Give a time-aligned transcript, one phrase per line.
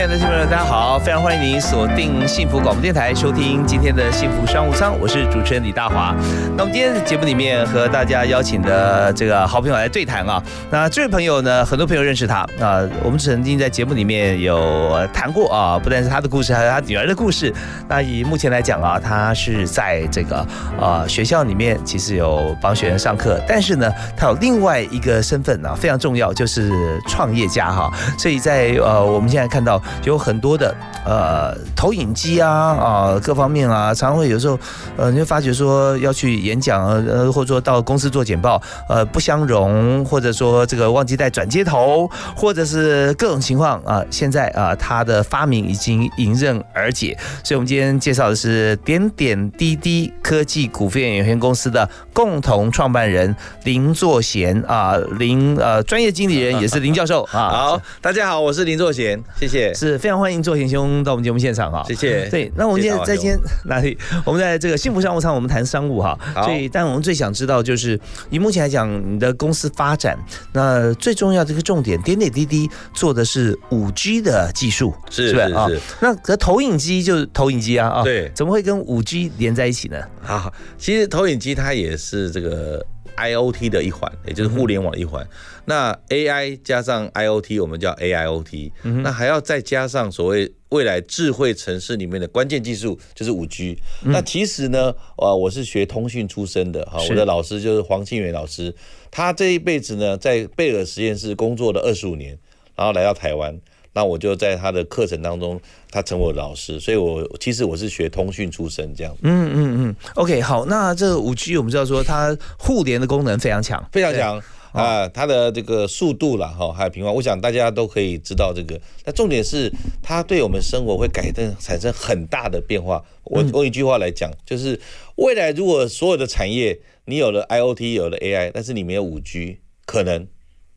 [0.00, 6.16] 亲爱的听众朋友，大家好，非常欢迎您锁定幸福广播电台，收听今天的幸福商务舱，我是主持人李大华。
[6.56, 17.52] 那我们今天的节目里面和大家邀请的这个好朋友来对谈啊，那这位朋友呢，很多朋友认识他啊，我们曾经在节目里面有谈过啊，不但是他的故事，还有他女儿的故事。
[17.86, 20.46] 那以目前来讲啊，他是在这个
[20.80, 26.72] 呃学校里面，其实有帮学生上课，但是呢，他有另外一个身份啊，非常重要，就是
[27.06, 27.92] 创业家哈。
[28.16, 29.78] 所以在呃我们现在看到。
[30.04, 30.74] 有很多的
[31.04, 34.58] 呃投影机啊啊各方面啊，常会有时候
[34.96, 44.02] 呃你会发觉说要去演讲呃或者说到公司做简报呃不相容，或者说这个忘记带转接头，或者是各种情况啊。
[44.10, 57.50] 现在啊他的发明已经迎刃而解，所以我们今天介绍的是点点滴滴科技股份有限公司的共同创办人林作贤啊林呃专业经理人也是林教授啊。
[57.50, 59.72] 好，大家好，我是林作贤，谢谢。
[59.80, 62.28] 是非常欢迎作贤兄到我们节目现场哈，谢谢。
[62.28, 63.96] 对，那我们今天在今天 哪里？
[64.26, 66.18] 我们在这个幸福商务舱，我们谈商务哈。
[66.44, 70.18] 所以，但我们最想知道就是，以目前来讲，你的公司发展，
[70.52, 75.66] 那最重要的一个重点，点点滴滴做的是五 G 的技术，是是啊。
[75.98, 79.96] 那可投影机就是投影机啊啊，对，怎么会跟五 G 连在一起呢？
[80.20, 82.84] 好，其实投影机它也是这个
[83.16, 85.26] IOT 的一环，也就是互联网一环。
[85.64, 88.72] 那 AI 加上 IOT，我们叫 AIOT，
[89.02, 93.78] 那还要再加上所谓未来智慧城市里面的关键技术，就是五 G。
[94.02, 98.74] 那其实呢，呃，我是学通讯出身的哈，我的老师就是黄庆元老师，
[99.10, 102.36] 他这一辈子呢在贝尔实验室工作了二十五年，
[102.74, 103.56] 然后来到台湾，
[103.92, 109.16] 那我就在他的课程当中，他成为我老师，所以我其实我是学通讯出身这样。
[109.22, 114.42] 嗯嗯嗯，OK，好，那这五 G 我们知道说它互联的功能非常强，非常强。
[114.72, 118.80] 啊，它的这个速度了哈，还有平滑，我想大家都可以知道这个。
[119.04, 119.68] 那重点是
[120.00, 123.02] 它对我们生活会改变，产生很大的变化。
[123.24, 124.80] 我用一句话来讲，就是
[125.16, 130.28] 未来如果所有的产业你有了 IOT，有了 AI，但是你没有五 G，可能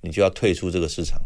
[0.01, 1.21] 你就要退出这个市场。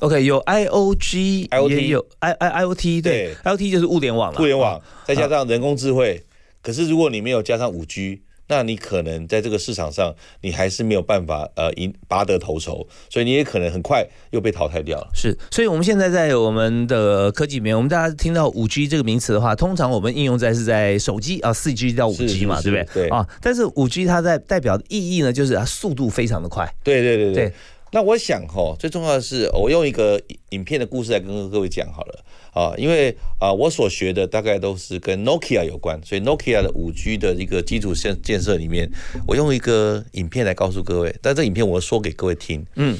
[0.00, 6.22] OK，有 IOG，也有 I I IOT，对，IOT 就是物联网了，物联网再加上人工智慧。
[6.62, 15.08] 可是如果你没有加上五 G，那你可能在这个市场上，你还是没有办法呃赢拔得头筹，所以你也可能很快又被淘汰掉了。
[15.14, 23.06] 是，所以我们现在在我们的科技里面，我们大家听到五 G 这个名词的话，通常我们应用在是在手机啊，四 G 到五 G 嘛，对不对？
[23.06, 26.68] 对啊，但是五 G 它在代表的意义呢，就是它速度非常的快。
[26.82, 27.52] 对对对对。
[27.92, 30.20] 那我想哈，最重要的是，我用一个
[30.50, 32.24] 影片的故事来跟各位讲好了。
[32.52, 38.90] 啊，因为啊，我所学的大概都是跟 Nokia 有关，所以 Nokia 的五 G 的一个基础建建设里面，
[39.26, 41.14] 我用一个影片来告诉各位。
[41.22, 42.98] 但这影片我说给各位听，嗯，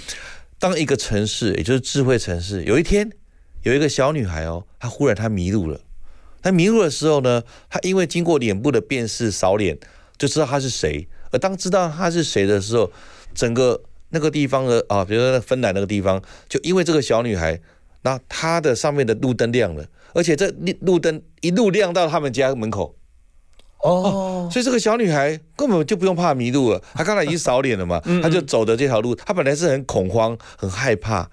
[0.61, 3.11] 当一个城市，也就是智慧城市，有一天
[3.65, 5.81] 有一个小女孩哦，她忽然她迷路了。
[6.43, 9.77] 她迷路的时候呢，她因为经过脸部的辨识扫脸，
[10.17, 11.09] 就知道她是谁。
[11.33, 12.93] 而当知道她是谁的时候，
[13.35, 17.61] 整个那个地方的啊，比如说芬兰那个地方，就因为这个小女孩。
[18.03, 19.85] 那她的上面的路灯亮了，
[20.15, 22.97] 而且这路路灯一路亮到他们家门口，
[23.83, 26.83] 哦，所以这个小女孩根本就不用怕迷路了。
[26.95, 29.15] 她刚才已经扫脸了嘛，她就走的这条路。
[29.15, 31.29] 她本来是很恐慌、很害怕，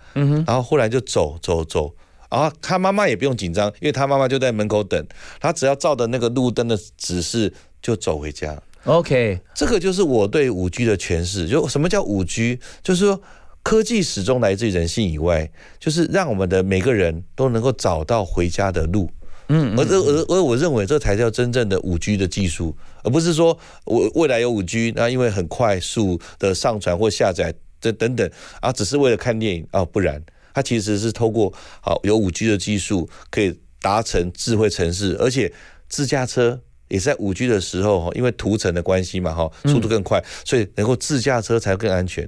[0.46, 1.96] 然后忽然就走走走，
[2.30, 5.08] 然后她妈妈也不用紧张，因为她妈妈就在门口等，
[5.40, 8.62] 她只要照着那个路灯的指示就走回家。
[8.88, 11.48] OK，这个就是我对五 G 的诠释。
[11.48, 13.22] 就什么叫五 G，就是说。
[13.64, 19.12] 科技始终来自于人性以外，就是让我们的每个人都能够找到回家的路。
[19.50, 22.74] 嗯，而这而而我认为这才叫真正的五 G 的技术，
[23.04, 28.32] 而不是说我未来有五 G，那因为很快速的上传或下载这等等
[28.62, 30.24] 啊，只是为了看电影啊，不然
[30.54, 31.52] 它其实是透过
[31.82, 35.52] 好有五 G 的技术可以达成智慧城市，而且
[35.90, 42.28] 自驾车也在五 G 的时候，因为图层的关系嘛，哈，速度更快，所以能够自驾车才更安全。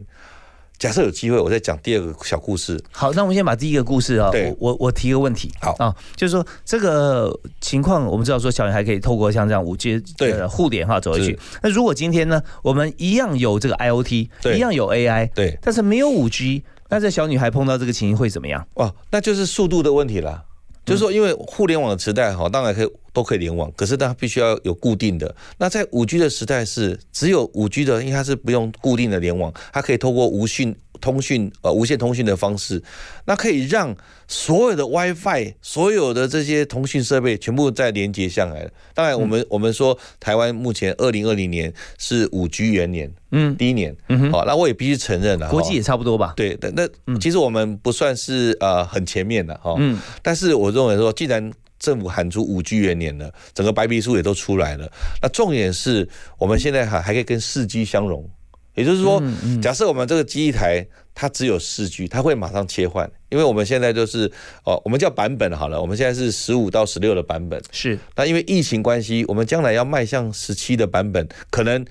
[0.78, 2.82] 假设有机会，我再讲第二个小故事。
[2.90, 11.38] 好，那我们先把第一个故事啊，对我我我提个问题，好啊，就是说这个情况，我们知道说小女孩可以透过像这样五 G 对的互联哈走回去。
[11.62, 18.66] 那如果今天呢，我们一样有这个 IOT，一样有 AI，对，但是没有五 G，那这小女孩碰到这个情形会怎么样？
[18.76, 20.46] 哦，那就是速度的问题啦。
[20.90, 25.36] 就是说，因为互联网的时代哈，当然可以都可以联网，可是它必须要有固定的。
[25.58, 32.82] 那在五 G 的时代是只有五 G 的，因为它是不用固定的联网，它可以透过无讯通讯呃无线通讯的方式，
[33.26, 33.96] 那可以让
[34.28, 38.72] 所有的 WiFi 所有的这些通讯设备全部再连接上来了。
[38.94, 43.56] 当然，我们、我们说台湾目前二零二零年是五 G 元年，嗯。
[43.58, 46.34] 第一年，嗯哼，好，那我也必须承认了，国际也差不多吧？
[46.36, 46.70] 对，那
[47.06, 54.90] 那其实我们不算是呃很前面的哈，嗯，但是我认为说，既然政府喊出五 G 元年了，整个白皮书也都出来了，
[55.22, 56.08] 那重点是
[56.38, 58.30] 我们现在还还可以跟四 G 相融，
[58.76, 64.32] 也就是说，嗯假设我们这个机一台它只有四 G，它会马上切换，因为我们现在就是
[64.64, 71.86] 哦，我们叫版本好了，我们现在是十五到十六的版本，是，那因为疫情关系，我们将来要迈向十七的版本，可能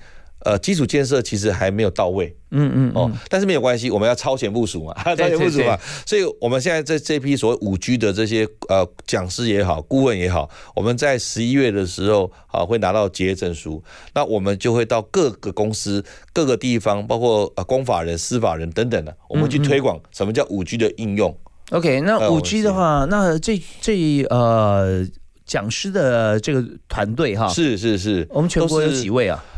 [0.45, 2.35] 呃基础建设其实还没有到位。
[2.51, 5.77] 嗯嗯哦，但是没有关系，我们要超前部署嘛， 超前部署嘛。
[6.03, 13.83] 所以我们现在这这批所谓五 G 的这些呃讲师也好，顾问也好，我们在十一月的时候啊会拿到结业证书，
[14.15, 16.03] 那我们就会到各个公司、
[16.33, 21.37] 各个地方，包括呃公法人、司法人等等的，我们去推广什么叫五 G 的应用。
[21.69, 25.05] OK，那五 G 的话，那这这呃
[25.45, 29.37] 讲师的这个团队哈，是是是，我们全国有几位啊？
[29.37, 29.49] 呃，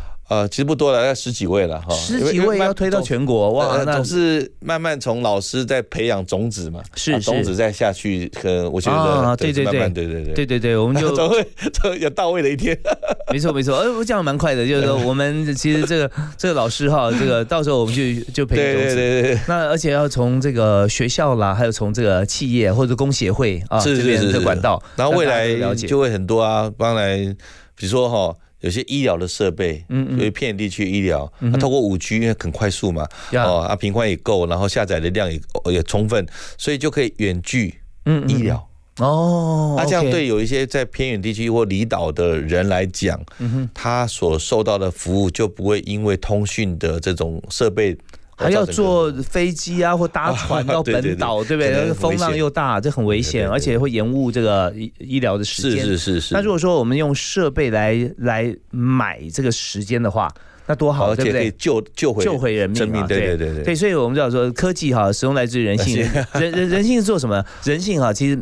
[0.49, 1.93] 其实不多了，大概十几位了哈。
[1.93, 12.77] 十几位要推到全国哇，那是慢慢从老师在培养种子嘛，啊是是种子再下去，可我觉啊得对对对对对对对对对，我们就 总会总有到位的一天。
[13.31, 18.95] 没错没错，呃，我讲的蛮快的，就是说 我们其实这个这个老师哈，这个到时候我们就就培对对种子。
[18.95, 27.17] 对对，那而且要从这个学校啦，还有从这个企业或者工协会啊是这边的管道，然后未来就会很多啊，当然，
[27.75, 28.33] 比如说哈。
[28.61, 30.17] 有些医疗的设备，嗯嗯。
[30.17, 33.43] 所以偏远地区医疗，它透过五 G 因为很快速嘛，呀。
[33.43, 36.25] 哦啊频宽也够，然后下载的量也也充分，
[36.57, 37.75] 所以就可以远距
[38.05, 38.67] 嗯医疗。
[38.97, 47.97] 哦，那这样对有一些在偏远地区或离岛的人来讲，嗯他所受到的服务就不会因为通讯的这种设备
[48.41, 51.93] 还要坐飞机啊，或搭船 到本岛，对不对？
[51.93, 55.85] 风浪又大，这很危险，而且会延误这个医医疗的时间。
[55.85, 60.27] 是是是，那如果说我们用设备来来买这个时间的话，
[60.67, 61.51] 那多好，对不对？
[61.51, 65.97] 救救回救回人命对对对对对，所以我们知道说科技哈，始终来自于人性。
[66.33, 67.43] 人人人性是做什么？
[67.63, 68.41] 人性哈，其实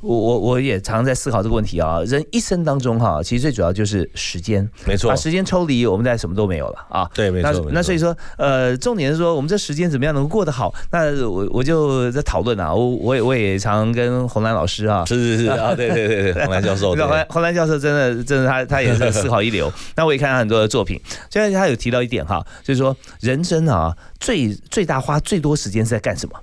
[0.00, 2.00] 我我我也常常在思考这个问题啊。
[2.06, 7.08] 人一生当中哈，其实最主要就是时间，没错把，时间抽离，我们再什么都没有了啊。
[7.14, 10.74] 对没那错那所以说，呃，重点是说我们这时间怎么样能够过得好？
[10.92, 15.04] 那我我就在讨论啊，我我也我也常跟洪兰老师啊。
[15.04, 19.72] 是是是啊，对对对对，洪 兰教授，对洪兰洪兰教授真的真的他他也是思考一流。
[19.96, 21.00] 那我也看他很多的作品，
[21.30, 26.38] 现在他有提到一点哈，就是说人生啊最最大花最多时间是在干什么，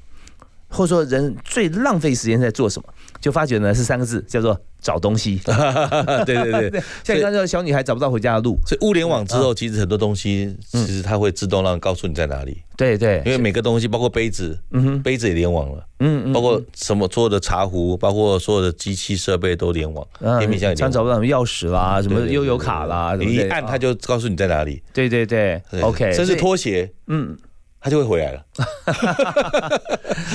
[0.69, 2.87] 或者说人最浪费时间在做什么，
[3.21, 5.39] 就发觉呢是三个字，叫做找东西。
[6.25, 6.69] 对 对对。
[6.69, 14.57] 对， 像你刚才小女孩找不到回家的路，所以物联网之后，其实很多东西其实它会自动让告诉你在哪里，对对，因为每个东西，包括杯子，
[15.03, 20.91] 杯子也联网了，嗯嗯，包括什么所有的茶壶，包括所有的机器设备都联网，嗯电冰箱也联网。
[20.91, 24.81] 常找不到什么钥匙啦，什么悠游卡啦，你一按它就告诉你在哪里。
[24.93, 25.61] 对对对。
[25.71, 27.35] 对，OK，甚至拖鞋，嗯，
[27.85, 28.41] 它就会回来了。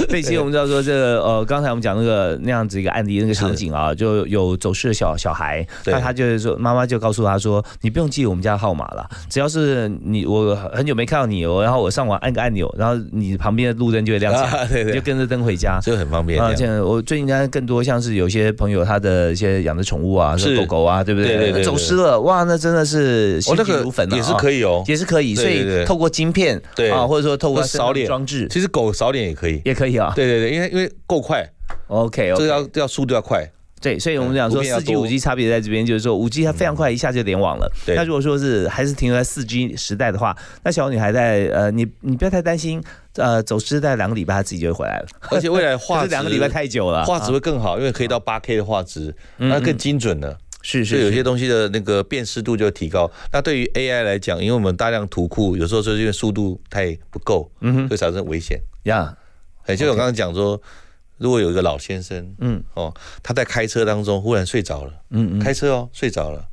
[0.08, 15.80] 所以其实我们知道说这个呃，刚才我们讲那个那样子一个案例那个场景啊，就有走失的小小孩，那他就是说妈妈就告诉他说，你不用记我们家号码了，只要是你我很久没看到你，我然后我上网按个按钮，然后你旁边的路灯就会亮起来， 啊，对对，你就跟着灯回家。
[15.82, 16.40] 这个很方便。
[16.40, 21.64] 啊，这样现在我最近呢更多像是有些朋友他的一些养的宠物啊，是狗狗啊，对不对？
[21.64, 24.84] 走失了，哇，那真的是心急如焚啊，也是可以哦。
[24.86, 29.60] 也是可以，所以透过晶片，对啊，或者说透过或扫脸装置其实狗扫脸也可以。
[29.64, 30.12] 也可以啊。
[30.14, 31.44] 对对对，因为因为够快
[31.88, 33.50] ，OK 这 OK，个要要速度要快。
[33.82, 37.72] 对，所以我们讲说四 G 五 G 差别在这边，就是说五 G 它非常快，一下就联网了。
[37.86, 42.82] 对那如果说是还是停留在四 G 时代的话，那小女孩在呃，你你不要太担心，
[43.14, 45.06] 呃，走失在两个礼拜她自己就会回来了。
[45.30, 50.36] 而且未来画质 是两个礼拜太久了，画质啊会更好，因为可以到八 K 的画质，嗯那更精准了。
[50.62, 53.10] 是是是所以有些东西的那个辨识度就提高。
[53.32, 57.88] 那对于 AI 来讲，因为我们大量图库，有时候就是因为速度太不够，嗯哼。
[57.88, 58.60] 会产生危险。
[58.84, 59.16] 呀，
[59.66, 60.60] 哎，就我刚刚讲说，
[61.18, 62.62] 如果有一个老先生嗯。
[62.74, 66.46] 哦，他在开车当中忽然睡着了，嗯嗯，开车哦睡着了，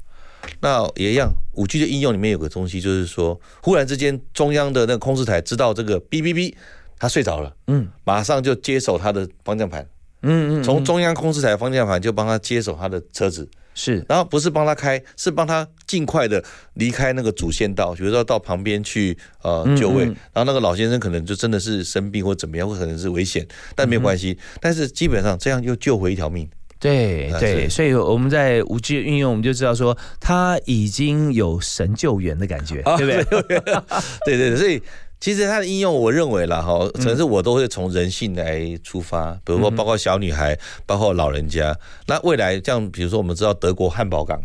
[0.62, 1.32] 那也一样。
[1.54, 6.54] 五 G 的应用里面有个东西，就是说，忽然之间中央的那个控制台知道这个哔哔哔，
[7.00, 9.88] 他睡着了，嗯，马上就接手他的方向盘，
[10.22, 14.04] 嗯嗯，从中央控制台方向盘就帮他接手他的车子，是。
[14.10, 16.44] 然后不是帮他开，是帮他尽快的
[16.74, 26.46] 离开那个主线道，比如说到旁边去呃就位，然后那个老先生可能就真的是生病或怎么样，或可能是危险，但没有关系，但是基本上这样又救回一条命。
[26.46, 33.64] 啊对对，所以我们在五 G 运用，我们就知道说他已经有神救援的感觉，对不对？
[34.24, 34.80] 对对对，所以
[35.20, 41.76] 其实它的应用，我认为啦哈，可能是我都会从人性来出发，比如说包括小女孩，包括老人家。
[42.06, 44.40] 那未来像比如说我们知道德国汉堡港，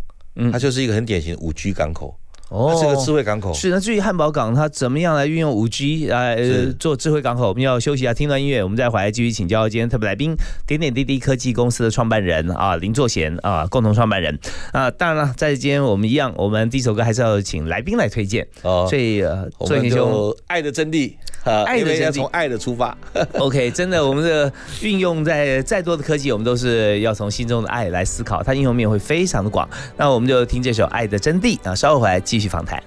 [0.51, 2.19] 它就是一个很典型的五 G 港口，
[2.53, 3.53] 它是个智慧港口。
[3.55, 10.35] 是那至于汉堡港它怎么样来运用五 G 来呃做智慧港口，我们要休息一下，听段音乐，我们再回来继续请教今天特别来宾
[10.67, 14.39] 点点滴滴科技公司的创办人啊林作贤啊共同创办人
[14.73, 14.91] 啊。
[14.91, 19.99] 当然了，在今天我们一样，我们第一首歌还是要请来宾来推荐，哦所以呃我们作贤兄。
[19.99, 21.32] 就爱的真谛啊，
[21.67, 22.97] 爱的从爱的出发。
[23.39, 29.69] OK，真的，我们的运用在再多的科技，我们都是要从心中的爱来思考，它应用面会非常的广。
[29.97, 32.83] 那我们就听这首《爱的真谛》啊，稍后回来继续访谈。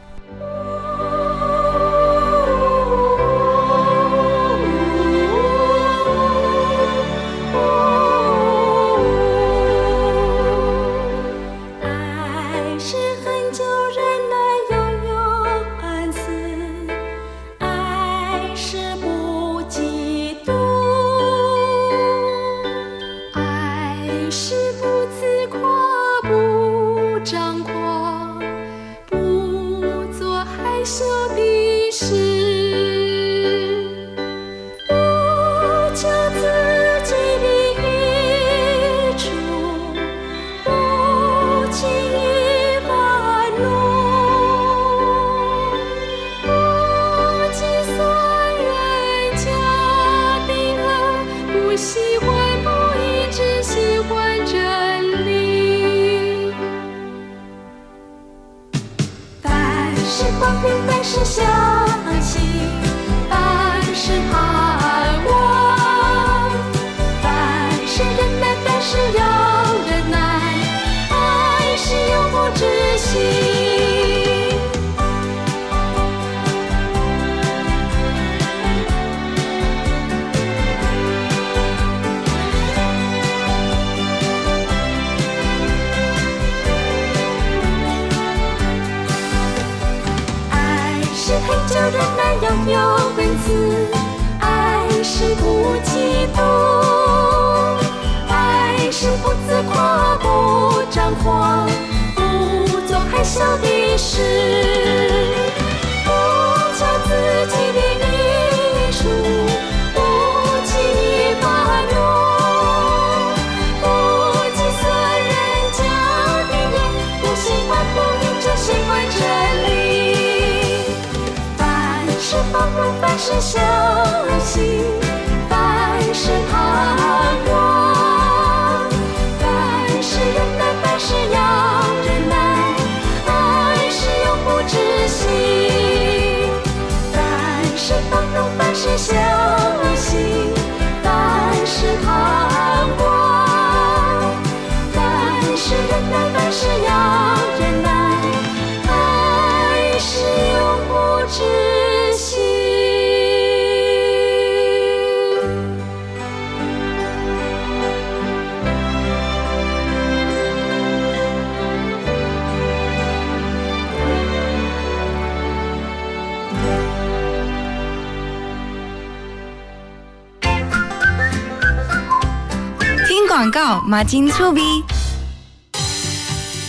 [173.66, 174.62] 告，马金醋逼。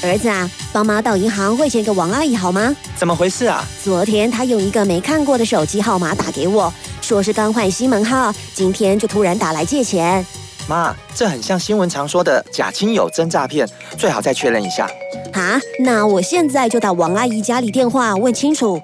[0.03, 2.75] 儿子啊，帮妈到银行汇钱给王阿姨好吗？
[2.97, 3.63] 怎么回事啊？
[3.85, 6.73] 昨天她用一个没看过的手机号码打给我，
[7.03, 10.25] 说是刚换新门号，今天就突然打来借钱。
[10.67, 14.89] 妈，这很像新闻常说的假亲友真诈骗，最好再确认一下。
[15.35, 18.81] 啊，那我现在就打王阿姨家里电话问清楚。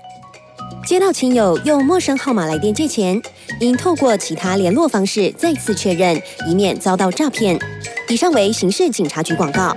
[0.84, 3.20] 接到亲友用陌生号码来电借钱，
[3.60, 7.58] 应透过其他联络方式再次确认，以免遭到诈骗。
[8.08, 9.74] 以上为刑事警察局广告。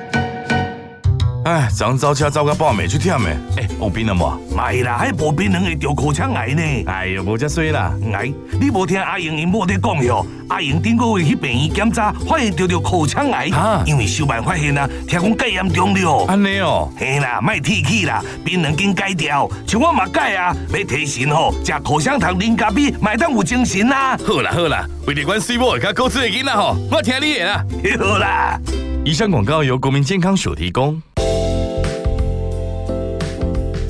[1.45, 4.35] 哎，昨早车走到半暝去忝的，哎，有病了无？
[4.57, 6.63] 没啦，还无病人会得口腔癌呢。
[6.87, 7.93] 哎呦，无遮衰啦！
[8.11, 10.25] 哎，你无听阿英因某在讲哟？
[10.49, 16.25] 阿英顶个月去病院检查，发现得着口腔癌，啊因为小办发现啊，听讲介严重了。
[16.25, 24.17] 安尼哦，嘿啦，卖提起啦，病人紧改掉，像我嘛改啊，要提神吼，食口香糖啉咖啡，买当有精神啦。
[24.25, 27.63] 好啦好啦，为了管水某甲高知的囡仔吼，我听你的啦。
[28.01, 28.59] 好啦。
[29.05, 30.99] 以上广告由国民健康署提供。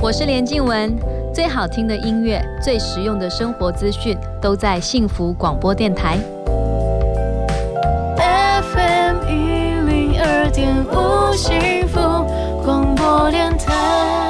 [0.05, 0.95] 我是连静雯，
[1.33, 6.19] 最好听的音乐，最实用的生活资讯，都在幸福广播电台。
[8.15, 9.33] FM 一
[9.89, 11.99] 零二点五幸福
[12.63, 14.24] 广播电台。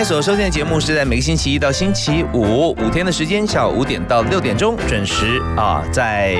[0.00, 6.34] 您现在所收听的节目是在每个星期一到星期五五天的时间，下午五点到六点钟准时啊，在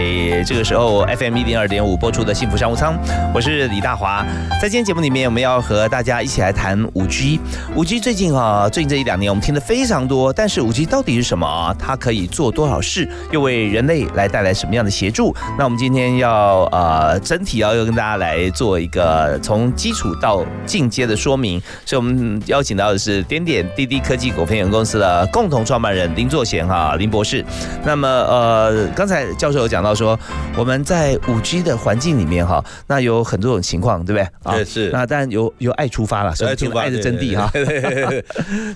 [0.47, 2.99] 这个时候 FM 一零二点五播出的幸福商务舱，
[3.35, 4.25] 我是李大华。
[4.63, 7.39] 在今天节目里面，我们要和大家一起来谈五 G。
[7.77, 11.77] 五 G 最近啊，最近这一两年我们听的非常多，但是五 G 到底是什么啊？
[11.79, 15.37] 它可以做多少事，又为人类来带来什么样的协助？
[15.59, 27.45] 那我们今天要呃整体要要跟大家来做一个从基础到进阶的说明，所以我们邀请到的是点点滴滴科技股份有限公司的共同创办人林作贤哈林博士。
[27.85, 30.19] 那么呃，刚才教授有讲到说，
[30.57, 34.23] 我们在五 G 的环境里面哈，那有很多种情况，对不对？
[34.45, 37.51] 啊对是那当然有有爱出发了，所以我们听爱的真谛哈。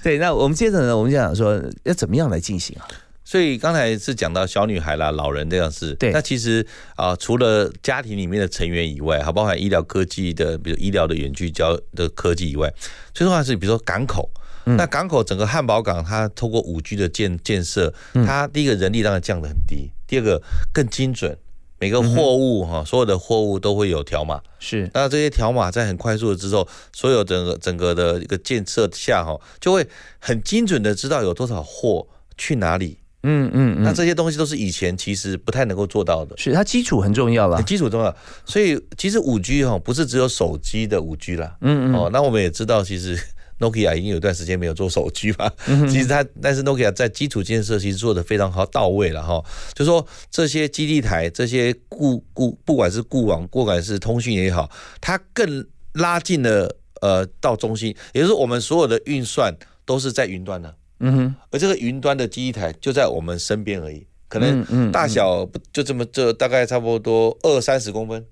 [0.02, 2.82] 对 那我们接着呢，我们就想说要怎么样来进行啊？
[3.26, 5.94] 所以刚才是讲到小女孩啦、老人这样事。
[5.94, 12.70] 对那其实啊、除了家庭里面的成员以外，还包含医疗科技的，比如医疗的远距交的科技以外，
[13.14, 14.28] 最重要的是比如说港口。
[14.66, 20.40] 嗯那港口整个汉堡港，它透过五 G 的建建设，嗯它第一个人力当然降得很低，第二个
[20.72, 21.36] 更精准，
[21.78, 24.40] 每个嗯货物哈、所有的货物都会有条码。
[24.58, 29.86] 是那这些条码在很快速的之后，所有整个整个的一个建设下哈，就会
[30.18, 32.06] 很精准的知道有多少货
[32.38, 32.98] 去哪里。
[33.26, 37.64] 嗯嗯嗯，那这些东西都是以前其实不太能够做到的，是它基础很重要了很。
[37.66, 38.14] 基础重要。
[38.46, 43.18] 所以其实五 G 哈不是只有手机的五 G 啦，嗯嗯哦，那我们也知道其实。
[43.58, 49.42] Nokia 已经有段时间没有做手机嘛，嗯其实它但是 Nokia 在基础建设其实做的非常好到位了哈，
[49.74, 68.26] 就说这些基地台、这些固固不管是固网、不管是通讯也好，它更拉近了呃到中心，也就是我们所有的运算都是在云端的，嗯哼，而这个云端的基地台就在我们身边而已，可能大小就这么这大概差不多二三十公分，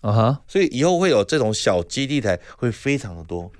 [0.00, 3.50] 啊哈，所以以后会有这种小基地台会非常的多，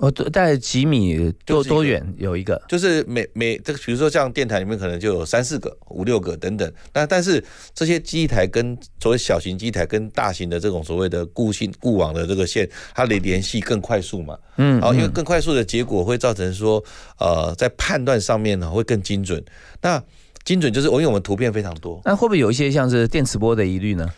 [0.00, 2.60] 哦，对大概几米多多远有一个？
[2.66, 16.82] 就是每每这个比如说像电台里面可能就有三四个、五六个等等，那但是这些机台跟所谓小型机台跟大型的这种所谓的固性固网的这个线，它的联系更快速嘛，嗯好，因为更快速的结果会造成说，
[17.18, 19.44] 呃，在判断上面呢会更精准。
[19.82, 20.02] 那
[20.44, 24.10] 精准就是因为我们图片非常多，那会不会有一些像是电磁波的疑虑呢？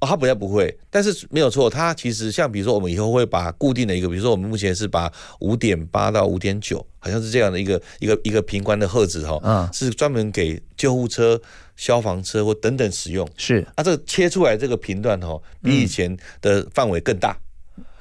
[0.00, 11.38] 哦，它比较不会，但是没有错，它其实像比如说我们以后会把固定的一个，比如说我们目前是把五点八到五点九，好像是这样的一个一个一个频宽的赫兹哈，嗯是专门给救护车、
[11.76, 13.28] 消防车或等等使用。
[13.36, 17.36] 是，啊，这个切出来这个频段哈，比以前的范围更大。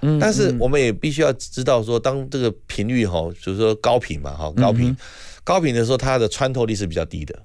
[0.02, 4.96] 嗯但是我们也必须要知道说，当这个频率哈，就是说高频嘛哈，高频、
[5.44, 7.38] 高频的时候，它的穿透力是比较低的。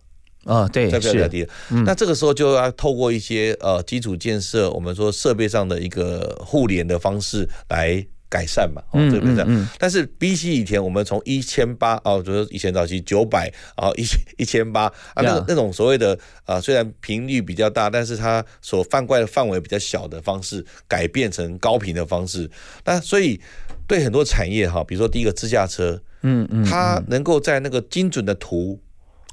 [0.45, 1.49] 哦，对，在比较比较，低的。
[1.85, 9.69] 那这个时候就要透过一些呃基础建设，我们说设备上的一个互联的方式来改善嘛，哦，嗯这个改善嗯嗯。
[9.79, 14.05] 但是比起以前，我们从一千八哦，就是以前早期九百啊，一
[14.37, 22.51] 一千八啊，那个那种所谓的啊，虽然频率比较大，但是它所泛怪的范围比较小的方式，改变成高频的方式。
[22.85, 23.41] 那所以
[23.87, 28.81] 对很多产业哈，比如说第一个自驾车，嗯嗯，它能够在那个精准的图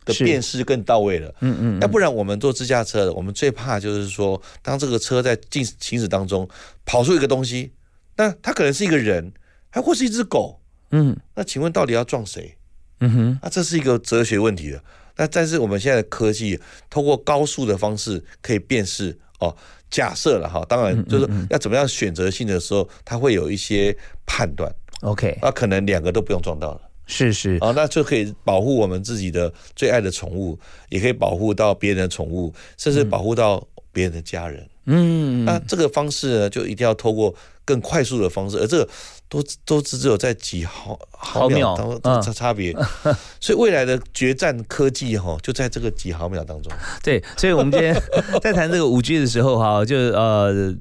[0.06, 1.34] 的辨识更到位了。
[1.42, 6.48] 嗯嗯，要不然我们坐自驾车的，我们最怕就是说，当这个车在进行驶当中
[6.86, 7.72] 跑出一个东西，
[8.18, 9.32] 那它可能是一个人，
[9.70, 10.60] 还或是一只狗，
[10.92, 12.56] 嗯那请问到底要撞谁？
[13.00, 14.84] 嗯哼，那这是一个哲学问题了。
[15.18, 16.60] 那但是我们现在的科技
[16.90, 19.56] 通过高速的方式可以辨识哦，
[19.90, 26.82] 假设了哈，当然就是要怎么样选择性的时候，它会有一些判断，，OK，那可能两个都不用撞到了。
[27.06, 30.58] 是是，啊，那就可以保护我们自己的最爱的宠物，
[30.90, 33.62] 也可以保护到别人的宠物，甚至保护到
[33.92, 34.66] 别人的家人。
[34.86, 37.34] 嗯，那这个方式呢，就一定要透过
[37.66, 38.90] 更快速的方式，而这个
[39.28, 42.74] 都都只只有在几毫毫秒当中差差别，
[43.42, 46.72] 所以未来的决战科技哈，就在这个几毫秒当中。
[47.04, 47.94] 对，所以我们今天
[48.42, 50.74] 在谈这个五 G 的时候哈，就呃。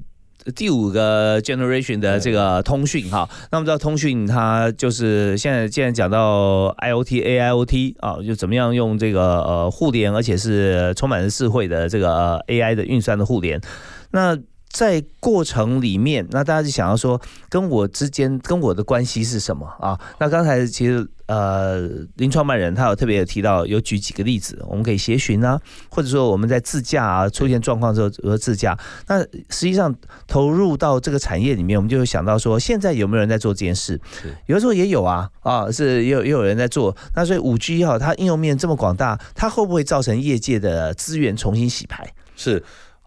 [0.55, 13.61] 第五个 generation 的这个通讯哈，那我们知道通讯它就是现在既然讲到 IOT、AIoT 啊，就怎么样用这个呃互联，而且是充满了智慧的这个呃 AI 的运算的互联，
[14.11, 14.37] 那。
[14.73, 19.99] 在过程里面，那大家就想要说，跟我之间跟我的关系是什么啊？
[20.17, 28.77] 那刚才其实呃，林创办人他有特别有提到，有举几个例子，我们可以协寻啊，或者说我们在自驾啊出现状况之后而自驾。
[29.07, 29.95] 那实际上
[30.27, 33.97] 投入到这个产业里面，我们就会想到说，现在有没有人在做这件事？
[34.47, 36.93] 有的时候也有啊，啊是也有也有人在做。
[37.15, 42.05] 那所以五 G 哈，它应用面这么广大，它会不会造成业界的资源重新洗牌？
[42.35, 42.61] 是。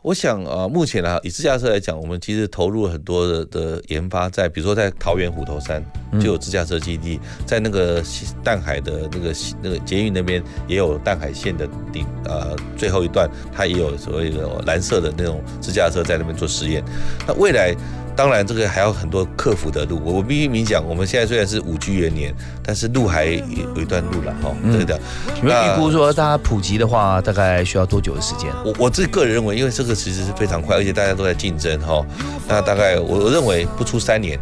[0.04, 5.82] 我想啊，目前呢，以自驾车来讲，我们其实投入了很多的的研发，在比如说在桃园虎头山
[6.20, 8.04] 就有自驾车基地，在那个
[8.42, 16.84] 淡海的那个那个捷运那边也有淡海线的顶呃最后一段，它也有所谓的蓝色的那种自驾车在那边做实验。
[17.26, 17.74] 那未来。
[18.16, 20.00] 当然，这个还有很多克服的路。
[20.05, 23.33] 我我必须明讲，我们现在虽然是五 G 元年，但是路还有
[23.77, 24.55] 一段路了哈。
[24.70, 24.98] 对的，
[25.35, 28.53] 你们预估说，大家普及的话，大概需要多久的时间？
[28.64, 32.07] 我我自己个人认为，因为这个其实是非常快，而且大家都在竞争哈。
[32.46, 34.38] 那大概我我认为不出三年，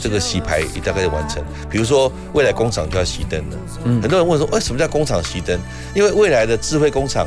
[0.00, 1.42] 这个洗牌大概完成。
[1.68, 3.56] 比如说，未来工厂就要熄灯了。
[3.84, 5.58] 嗯，很多人问说，哎，什么叫工厂熄灯？
[5.94, 7.26] 因为未来的智慧工厂。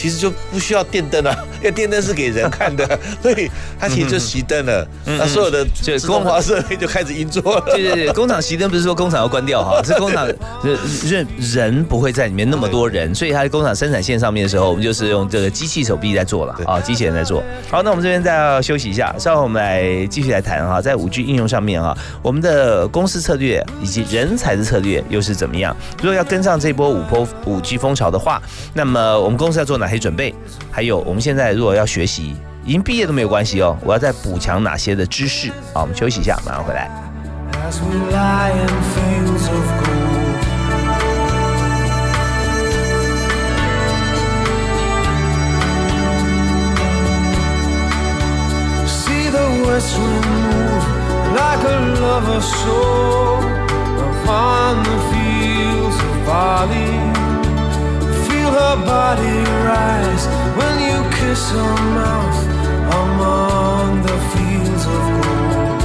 [0.00, 4.86] 其实就不需要电灯了， 因为电灯是给人看的， 所以它其实就熄灯了。
[5.04, 7.62] 那所有的自动化设备就开始运作了。
[7.76, 10.26] 对对对，工厂熄灯不是说工厂要关掉哈，是工厂
[11.04, 17.42] 人人不会在里面那么多人，所以它工厂生产线上面的时候，我们就是用这个机器手臂在做了啊，机器人在做。
[17.70, 25.76] 好，那我们这边再要休息一下，稍后我们来继续来谈哈，在五 G 应用上面哈，我们的公司策略以及人才的策略又是怎么样？
[25.98, 28.40] 如果要跟上这波五波五 G 风潮的话，
[28.72, 29.89] 那么我们公司要做哪？
[29.90, 30.32] 可以准备，
[30.70, 33.76] 还有我们现在如果要学习，已经毕业都没有关系哦。
[33.84, 35.50] 我要再补强哪些的知识？
[35.74, 36.88] 好，我们休息一下，马上回来。
[58.70, 60.24] Her body rise
[60.58, 62.40] when you kiss her mouth
[63.02, 65.82] among the fields of gold.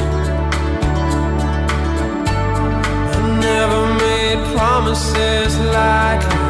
[3.13, 6.45] I never made promises lightly,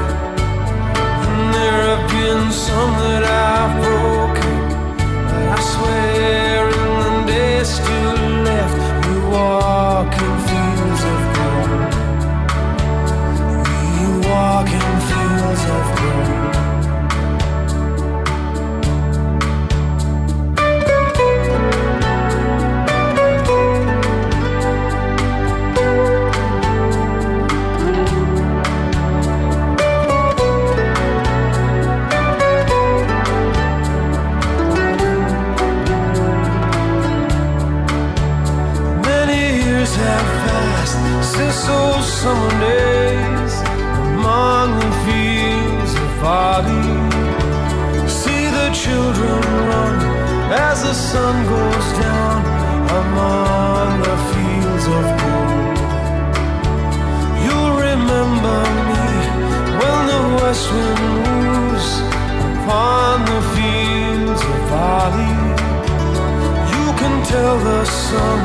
[1.26, 4.55] and there have been some that I've broken.
[41.36, 43.54] Since those summer days
[44.16, 46.88] among the fields of barley.
[48.20, 49.96] See the children run
[50.68, 52.40] as the sun goes down
[53.02, 55.78] among the fields of gold.
[57.44, 58.60] You'll remember
[58.92, 59.06] me
[59.80, 61.90] when the west wind moves
[62.52, 65.36] upon the fields of barley.
[66.76, 68.40] You can tell the sun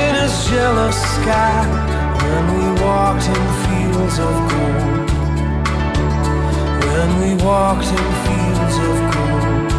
[0.00, 1.89] in his jealous sky
[2.30, 5.10] when we walked in fields of gold.
[6.90, 9.72] When we walked in fields of gold.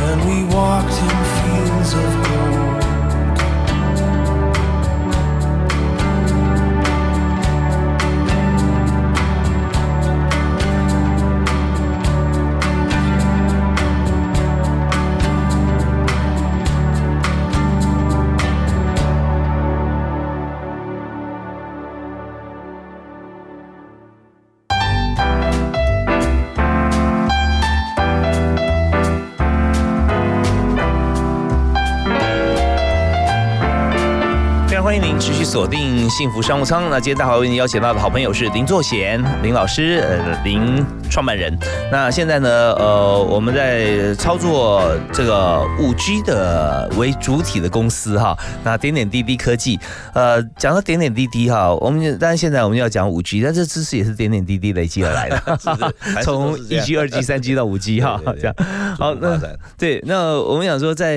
[0.00, 1.29] When we walked in
[36.10, 36.90] 幸福商务舱。
[36.90, 41.56] 那今天大华为您邀请到的好朋友是林作贤林老师，呃，林创办人。
[41.90, 48.36] 那现在呢，呃，我们在操作这个五 G 的为主体的公司哈。
[48.64, 49.78] 那点点滴滴科技，
[50.12, 55.58] 呃，讲到点点滴滴哈，我们当然现在我们要讲五 G，但这知识也是点点滴滴累积而来的，
[56.22, 58.54] 从一 G、二 G、三 G 到五 G 哈，这样。
[58.98, 59.40] 好，那
[59.78, 61.16] 对，那我们想说，在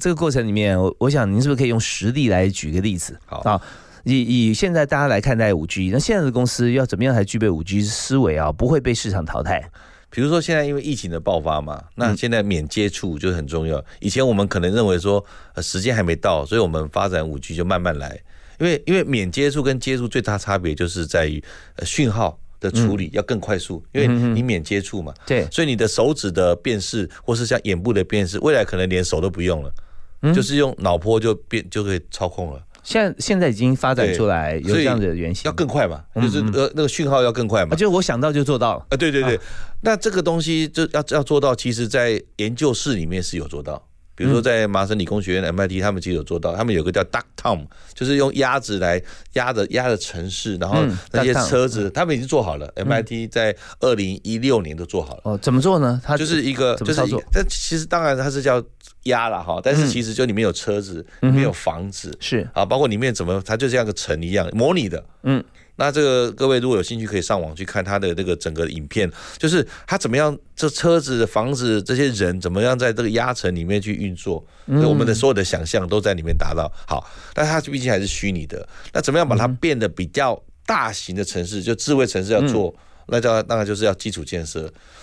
[0.00, 3.16] 这个过程里面，我我想您是不是可以用实例来举个例子？
[3.26, 3.60] 好啊，
[4.04, 9.70] 以以现在大家来看待五 G，那现在的公司要怎么样才具备五 G 思维啊，不会被市场淘汰？
[10.10, 13.84] 比如说现在因为疫情的爆发嘛，那现在免接触就很重要。
[13.98, 18.20] 以前我们可能认为说，呃，时间还没到，所以我们发展五 G 就慢慢来。
[18.60, 21.42] 因为因为免接触跟接触最大差别就是在于
[21.74, 32.62] 呃讯号的处理要更快速，因为你免接触嘛，对，所以你的手指的辨识或是像眼部的辨识，未来可能连手都不用了，就是用脑波就变就可以操控了。
[32.84, 37.76] 现在现在已经发展出来有这样的原型，要更快嘛，就是呃那个讯号要更快嘛啊，。
[37.76, 38.86] 就我想到就做到了。
[38.90, 39.40] 啊，对对对，
[39.80, 43.82] 那这个东西就要要做到，其实在研究室里面是有做到。
[44.14, 55.22] 比如说在麻省理工学院 MIT，他们其实有做到，他们有个叫 Duck Tom，就是用鸭子来压着压着城市，然后嗯那些车子他们已经做好了，MIT 在二零一六年都做好了。
[55.24, 56.00] 哦，怎么做呢？
[56.04, 57.16] 它就是一个，就是一
[57.48, 58.62] 其实当然它是叫
[59.04, 62.48] 压了哈，但是嗯其实就里面有车子，里面有房子，是。
[62.52, 65.04] 啊，包括里面怎么，它就像个城一样模拟的。
[65.24, 65.42] 嗯，
[65.76, 76.70] 那这个各位如果有兴趣，可以上网去看他的这个整个影片，就是他怎么样，这车子、房子这些人怎么样在这个压城里面去运作，嗯所以我们的所有的想象都在里面达到。
[76.86, 82.74] 好，但它毕竟还是虚拟的，那怎么样把它变得比较大型的城市，就智慧城市要做？
[83.06, 84.60] 那叫当然就是要基础建设，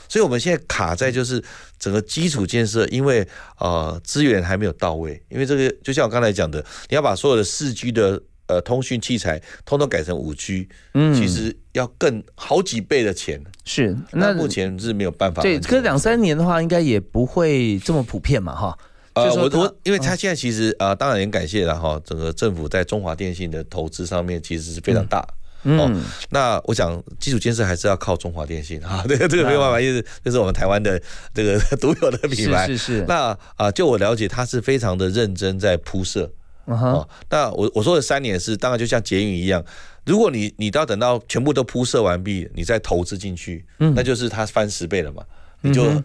[0.09, 1.39] 所以我们现在卡在就是
[1.77, 3.23] 整个基础建设，因为
[3.59, 8.19] 呃资源还没有到位，因为这个就像我刚才讲的，你要把所有的四 G 的
[8.51, 18.77] 呃通讯器材通通改成五 G，嗯其实要更好几倍的钱，是那目前是没有办法对，可是两三年的话，应该也不会这么普遍嘛，哈。
[19.13, 25.19] 呃，我我，因为他现在其实呃，当然也很感谢了哈，整个政府在中华电信的投资上面其实是非常大。
[25.63, 30.99] 哦嗯，那我想基础建设还是要靠中华电信哈， 这个这个没有办法，因为这是我们台湾的
[31.35, 32.65] 这个 独有的品牌。
[32.65, 36.31] 是是是那啊、就我了解，他是非常的认真在铺设。
[36.65, 36.93] 嗯哼。
[36.93, 39.63] 哦，那我我说的三年是，当然就像捷运一样，
[40.05, 43.93] 如果你你都要等到全部都铺设完毕，你再投资进去，嗯。
[43.95, 45.23] 那就是它翻十倍了嘛，
[45.61, 45.83] 你就。
[45.85, 46.03] 嗯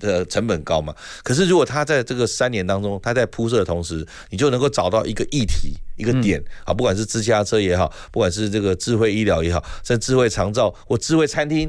[0.00, 0.94] 呃，成本高嘛？
[1.24, 11.68] 可是如果它在这个三年当中，它在铺设的同时，你就能够找到一个议题、一个点、啊，不管是自驾车也好，不管是这个智慧医疗也好，甚至智慧长照或智慧餐厅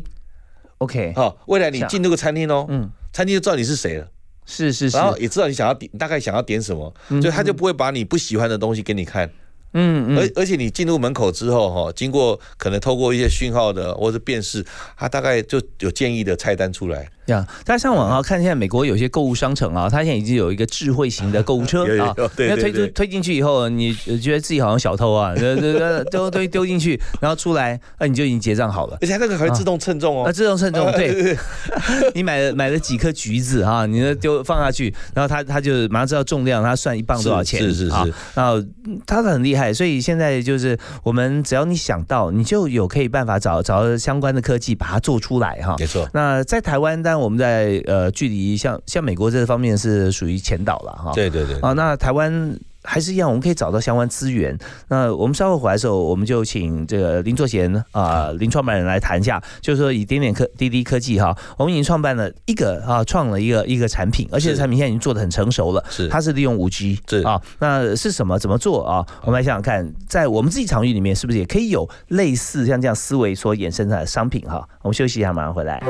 [0.78, 4.08] ，OK，好、未来你进这个餐厅哦，嗯，餐厅就知道你是谁了。
[4.50, 9.30] 是是是，然后也知道你想要点，大概想要点什么，所以他就不会把你不喜欢的东西给你看。
[9.74, 14.66] 嗯而而且你进入门口之后，哈，经过可能透过一些讯号的或者辨识，
[14.98, 17.08] 他大概就有建议的菜单出来。
[17.32, 28.98] 呀，大家上网啊，看现在美国有些购物商城啊，它现在已经有一个智慧型的购物车 啊那推出推进去以后，你觉得自己好像小偷啊，呃呃丢丢丢进去，然后出来，那你就已经结账好了。
[29.02, 30.34] 而且它那个还会自动称重啊，哦。
[30.34, 31.38] 自动称重，呃 对，
[32.16, 38.14] 你买了买了几颗橘子啊，你那丢放下去，然后它它就马上知道重量，它算一磅多少钱，啊是是是。
[38.34, 45.76] 然后嗯它很厉害，所以现在就是我们只要你想到，你就有可以办法找找相关的科技把它做出来哈。
[45.80, 51.12] 没错，那在台湾，当然我们在呃距离像像美国这方面是属于前导了哈。
[51.14, 51.60] 对对对。
[51.60, 54.58] 啊，那台湾还是一样，我们可以找到相关资源。
[54.88, 65.84] 那我们稍后回来的时候，我们就请这个林作贤啊、林创办人来谈一下，就是说以点点科滴滴科技哈，我们已经创办了一个啊，创了一个一个产品，而且产品现在已经做的很成熟了。
[65.90, 68.40] 是它是利用五 G 是啊，那是什么？
[68.40, 69.06] 怎么做啊？
[69.24, 74.66] 我们来想想看，在我们自己场域里面，是不是也可以有类似像这样思维所衍生的商品哈？
[74.82, 75.84] 我们休息一下，马上回来。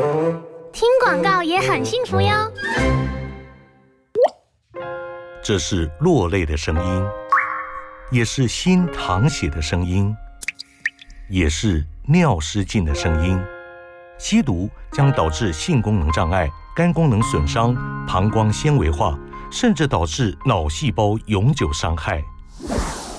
[0.72, 2.30] 听广告也很幸福哟。
[5.44, 7.06] 这是落泪的声音，
[8.12, 10.16] 也是心淌血的声音，
[11.30, 13.40] 也是尿失禁的声音。
[14.20, 17.74] 吸毒将导致性功能障碍、肝功能损伤、
[18.06, 19.18] 膀胱纤维化，
[19.50, 22.24] 甚至导致脑细胞永久伤害。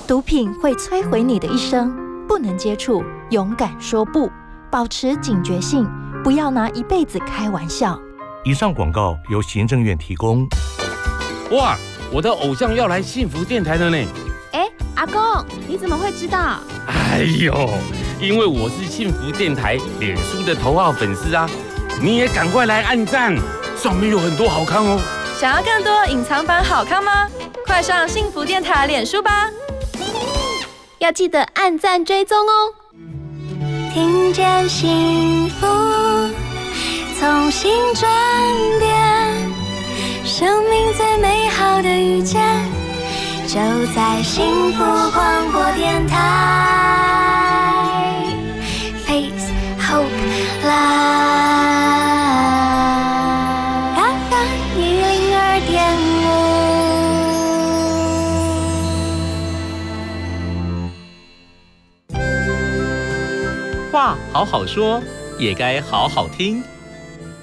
[0.06, 1.90] 毒品会摧毁你的一生，
[2.28, 4.30] 不能接触，勇敢说不，
[4.70, 5.88] 保持警觉性，
[6.22, 7.98] 不要拿一辈子开玩笑。
[8.44, 10.46] 以上广告由行政院提供。
[11.52, 11.76] 哇，
[12.12, 14.06] 我的偶像要来幸福电台了呢！
[14.52, 16.58] 哎，阿公，你怎么会知道？
[16.86, 17.70] 哎呦，
[18.20, 21.48] 因为我是幸福电台脸书的头号粉丝啊！
[22.02, 23.34] 你也赶快来按赞，
[23.76, 25.00] 上面有很多好看哦。
[25.38, 27.26] 想要更多隐藏版好看吗？
[27.66, 29.50] 快上幸福电台脸书吧！
[30.98, 32.74] 要记得按赞追踪哦。
[33.92, 35.66] 听见幸福，
[37.18, 38.08] 从心转
[38.78, 38.88] 变，
[40.24, 42.40] 生命最美好的遇见，
[43.48, 43.58] 就
[43.94, 44.78] 在幸福
[45.12, 46.16] 广播电台。
[49.06, 49.50] Face
[49.80, 50.06] Hope
[50.64, 51.99] Live。
[64.32, 65.00] 好好说，
[65.38, 66.62] 也该好好听，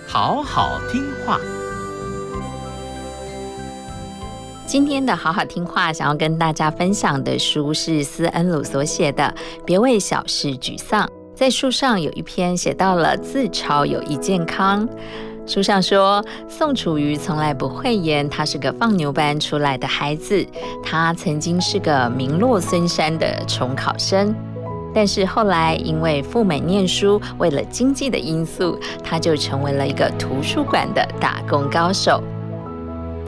[0.08, 1.40] 好好听话。
[4.66, 9.24] 今天的好好听话，想要跟大家分享的书是斯恩鲁所写的
[9.64, 11.06] 《别为小事沮丧》。
[11.34, 14.88] 在书上有一篇写到了自嘲有益健康。
[15.46, 20.46] 书上说，宋楚瑜从来不讳言他是个放牛班出来的孩子，
[20.84, 24.36] 他曾经是个名落孙山的重考生。
[24.98, 32.20] 但是后来因为赴美念书，为了经济的因素，他就成为了一个图书馆的打工高手。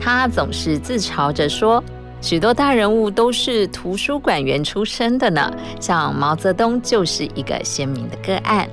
[0.00, 1.80] 他总是自嘲着说，
[2.20, 8.68] 许多大人物都是图书馆员出身的呢，像毛泽东就是一个鲜明的个案。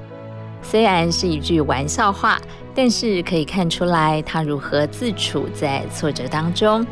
[0.64, 2.42] 虽然是一句玩笑话，
[2.74, 6.84] 但是可以看出来他如何自处在挫折当中。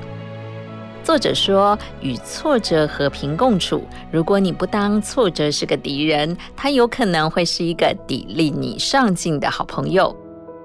[1.05, 3.83] 作者说：“与挫折和平共处。
[4.11, 10.11] 如果你不当挫折是个敌人，他有可能会是一个砥砺你上进的好朋友；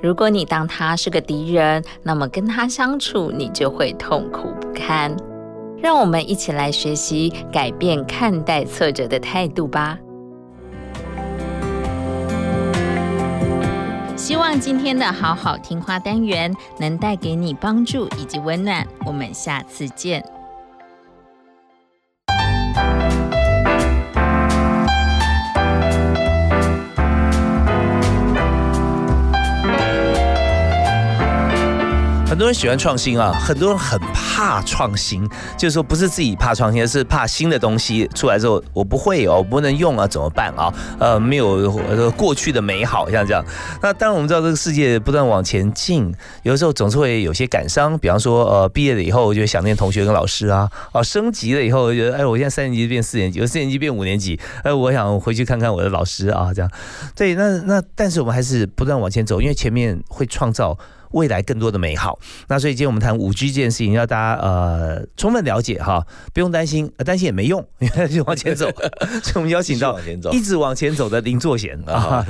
[0.00, 5.14] 如果你当他是个敌人，那么跟他相处你就会痛苦不堪。”
[5.76, 9.98] 让我们一起来学习改变看待挫折的态度吧。
[14.30, 18.86] 希望今天的好好听话单元能带给你帮助以及温暖。
[19.04, 20.39] 我们下次见。
[32.40, 40.72] 多人喜欢创新啊，很多人很怕创新，就是说不是自己怕创新，而是怕新的东西出来之后我不会哦，我不能用啊，怎么办啊？
[40.98, 41.70] 呃，没有
[42.12, 43.44] 过去的美好，像这样。
[43.82, 46.10] 那当然我们知道这个世界不断往前进，
[46.42, 56.70] 有的时候总是会有些感伤，比方说呃毕业了以后我就想念同学跟老师啊，啊升级了以后我觉得哎我现在三年级变四年级，我四年级变五年级，哎我想回去看看我的老师啊，这样。
[57.14, 60.78] 对，那那但是我们还是不断往前走，因为前面会创造。
[61.12, 62.18] 未来更多的美好，
[62.48, 67.64] 那所以今天我们谈五 G 这件事情，要大家呃充分了解哈，不用担心，担心也没用，
[68.10, 68.70] 就往前走。
[69.22, 69.98] 所以我们邀请到
[70.30, 72.24] 一直往前走的林作贤啊，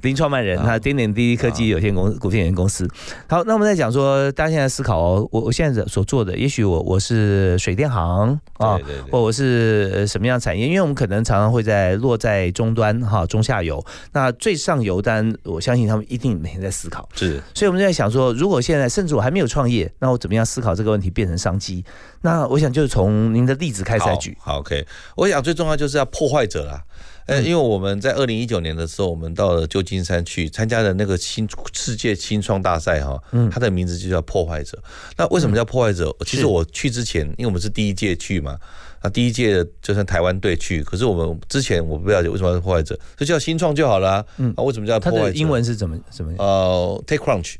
[0.00, 2.88] 林创办人，他点点滴滴科技有限公股份有限公司。
[3.28, 8.78] 好，那我们在讲说，大家现在思考哦，我我现在所做的，也许我我是水电行啊，
[9.10, 10.66] 或我是什么样产业？
[10.66, 17.06] 因为我们可能常常会在落在终端哈，中下游，那最上游单，我相信他们一定每天在思考。
[17.14, 18.21] 是，所以我们在想说。
[18.32, 21.82] 如果现在甚至我还没有创业，那我怎么样思考这个问题变成商机？
[22.20, 24.36] 那我想就是从您的例子开始来举。
[24.38, 24.86] 好，OK。
[25.16, 26.84] 我想最重要就是要破坏者啦。
[27.26, 34.76] 呃，因为我们在二零一九年的时候，我们到了旧金山去参加的那个新世界新创大赛哈，嗯，它的名字就叫破坏者。
[35.16, 36.14] 那为什么叫破坏者？
[36.26, 38.58] 其实我去之前，因为我们是第一届去嘛，
[39.04, 44.26] 那第一届就算台湾队去，可是我们之前我不了解为什么是破坏者，就叫新创就好了。
[44.38, 45.32] 嗯，啊，为什么叫破坏者？
[45.32, 46.32] 英文是怎么怎么？
[46.38, 47.54] 呃，TechCrunch。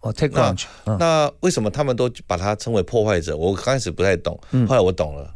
[0.00, 0.64] 哦，TechCrunch，
[0.98, 3.36] 那为什么他们都把它称为破坏者？
[3.36, 5.34] 我刚开始不太懂，后来我懂了，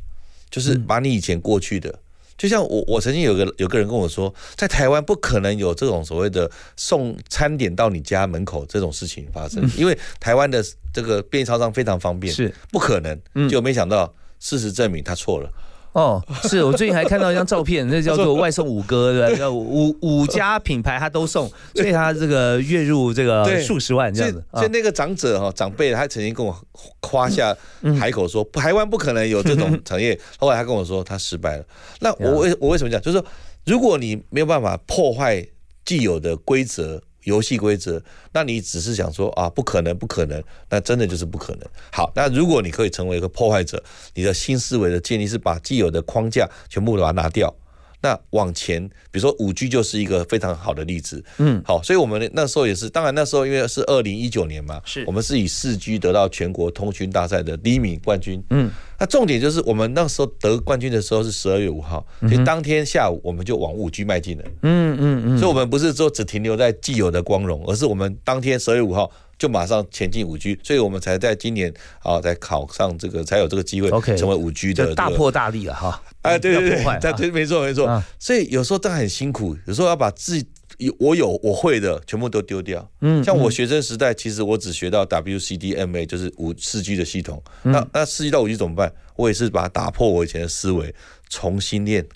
[0.51, 1.93] 就是把你以前过去的，
[2.39, 12.55] 就像我，我曾经有个有个人跟我说，在台湾不可能有这种所谓的送餐点到你家门口这种事情发生，因为台湾的这个便利超商非常方便，是。
[12.71, 15.51] 不可能，就没想到事实证明他错了。
[15.93, 19.37] 哦，是我最近还看到一张照片，那叫做外送五哥，对吧？
[19.37, 24.43] 叫五五家品牌他都送，所以他这个月入这个数十万这样子。
[24.55, 26.57] 所以那个长者哈长辈，他曾经跟我
[27.01, 27.55] 夸下
[27.99, 30.19] 海口说，台湾不可能有这种产业。
[30.39, 31.65] 后来他跟我说他失败了。
[32.01, 33.01] 那我为我为什么讲？
[33.01, 33.27] 就是说，
[33.67, 35.47] 如果你没有办法破坏
[35.85, 37.03] 既有的规则。
[37.25, 41.69] 游戏规则，那你只是想说啊，不可能，不可能，那真的就是不可能。
[41.93, 43.83] 好，那如果你可以成为一个破坏者，
[44.15, 47.55] 你的新思维的建立是把既有的框架全部把它拿掉。
[48.03, 55.05] 那往前，比如说五 G 就是一个非常好的例子，嗯，好，所以我们那时候也是，当然那时候因为是二零一九年嘛，是。
[55.07, 76.01] 我们是以四 G 得到全国通讯大赛的第一名冠军，嗯，那重点就是我们那时候得冠军的时候是十二月五号，所以当天下午我们就往五 G 迈进了，嗯嗯嗯，所以我们不是说只停留在既有的光荣，而是我们当天十二月五号就马上前进五 G，所以我们才在今年啊，才考上这个，才有这个机会成为五 G 的就大这个破大立了哈。
[76.23, 76.83] 哎，对对
[77.17, 78.03] 对没错没错。
[78.19, 80.47] 所以有时候当然很辛苦，有时候要把自己
[80.79, 82.81] 有我有我会的全部都丢掉。
[83.01, 87.43] 嗯嗯像我学生时代，其实我只学到 WCDMA，就是五四 G 的系统。
[87.65, 88.93] 嗯那那四 G 到五 G 怎么办？
[89.17, 90.95] 我也是把它打破我以前的思维，
[91.29, 92.07] 重新练。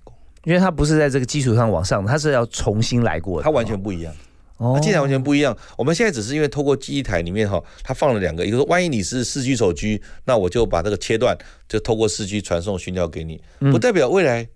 [0.45, 3.45] 因为它不是在这个基础上往上，它是要重新来过的。
[3.45, 4.13] 它完全不一样。
[4.13, 4.17] 哦
[4.59, 5.57] 它进来完全不一样。
[5.77, 11.37] 我们现在只是因为透过记忆台里面哈，它放了两个，一个说万一你是四 G 手机，那我就把这个切断，
[11.69, 14.49] 就透过四 G 传送讯号给你，嗯不代表未来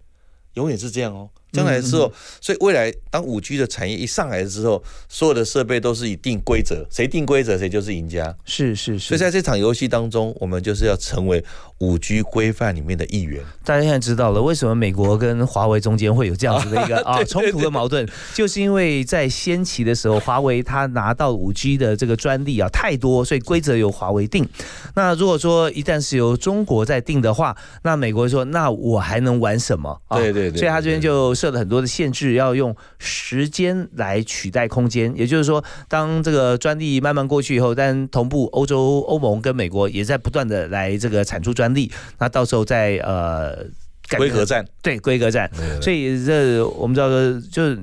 [0.54, 1.28] 永远是这样哦。
[1.52, 8.32] 将来之后嗯，所以未来当五 G 的产业一上来之后，所有的设备都是以定规则，谁定规则谁就是赢家。
[8.44, 9.08] 是是是。
[9.08, 11.44] 所以在这场游戏当中，我们就是要成为
[11.80, 13.42] 五 G 规范里面的一员。
[13.64, 24.46] 大家现在知道了为什么美国跟华为中间会有这样子的一个 啊冲突的矛盾，就是因为在先期的时候，华为它拿到五 G 的这个专利啊太多，所以规则由华为定。
[24.94, 30.00] 那如果说一旦是由中国在定的话，那美国说那我还能玩什么？
[30.08, 35.12] 啊对对对所以他这边就设了很多的限制，要用时间来取代空间。
[35.16, 43.66] 也就是说，当这个专利慢慢过去以后，但同步欧洲、欧盟跟美国也在不断的来这个产出专利，那到时候再呃。
[44.08, 45.48] 改规格战，对规格战，
[45.80, 47.78] 所以这我们知道说，就是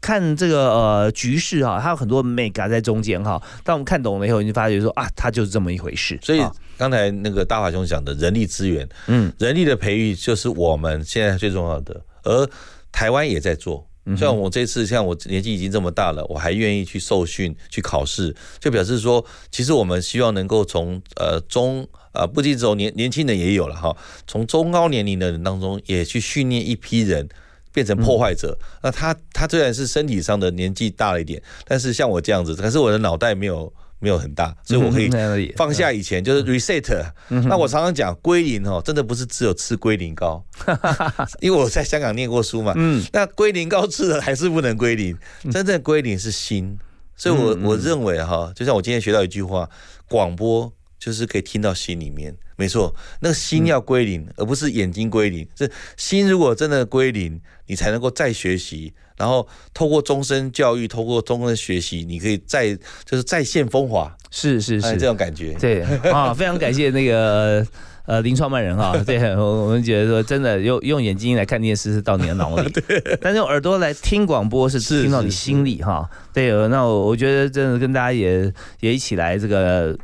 [0.00, 3.42] 看这个呃局势哈，它有很多 mega 在中间哈。
[3.64, 6.16] 当我们看懂了以后，你就发觉说啊，它就是这么一回事。
[6.22, 12.48] 所以啊刚才那个大华兄讲的人力资源，嗯，人力的培育就是我们现在最重要的，而
[12.92, 13.84] 台湾也在做。
[14.04, 23.96] 嗯像我这次，像我年纪已经这么大了，我还愿意去受训、去考试，就表示说，其实我们希望能够从呃中呃不仅只有年年轻人也有了哈，
[24.26, 27.28] 从中高年龄的人当中也去训练一批人。
[27.74, 35.08] 变成破坏者，那他他虽然是身体上的年纪大了一点，但是像我这样子，可是我的脑袋没有没有很大，所以我可以
[35.56, 36.84] 放下以前就是 reset。
[37.30, 40.44] 嗯那我常常讲归零哦，真的不是只有吃龟苓膏，
[41.40, 42.74] 因为我在香港念过书嘛。
[42.76, 45.16] 嗯，那龟苓膏吃了还是不能归零，
[45.50, 46.78] 真正归零是心。
[47.16, 49.66] 所以我，我嗯认为哈，就像我今天学到一句话，
[50.10, 50.70] 广播
[51.04, 55.44] 就是可以听到心里面，没错，那个心要归零，而不是眼睛归零。
[55.58, 62.72] 是心如果真的归零，你才能够再学习，然后透过终身教育，透过终身学习，你可以再
[63.04, 64.16] 就是再现风华。
[64.30, 65.54] 是是是，哎这种感觉。
[65.54, 65.82] 对
[66.12, 67.66] 啊，非常感谢那个。
[68.04, 72.72] 呃，林创办人哈， 对我我们觉得说，真的用用眼睛来看电视是到你的脑里，
[73.22, 76.08] 但是用耳朵来听广播是听到你心里哈。
[76.32, 79.96] 对，呃那我我觉得真的跟大家也也一起来这个。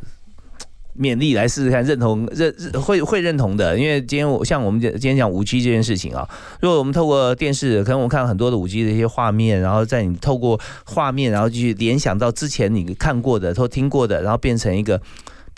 [0.99, 6.29] 勉励来试试看，认同认认会会认同的，因为今天我像我们今天讲五 G 这件事情啊，
[6.61, 15.01] 如果我们透过电视，可能我们看很多的五 G 的一些画面，然后在你透过画面，然后去联想到之前你看过的都听过的，然后变成一个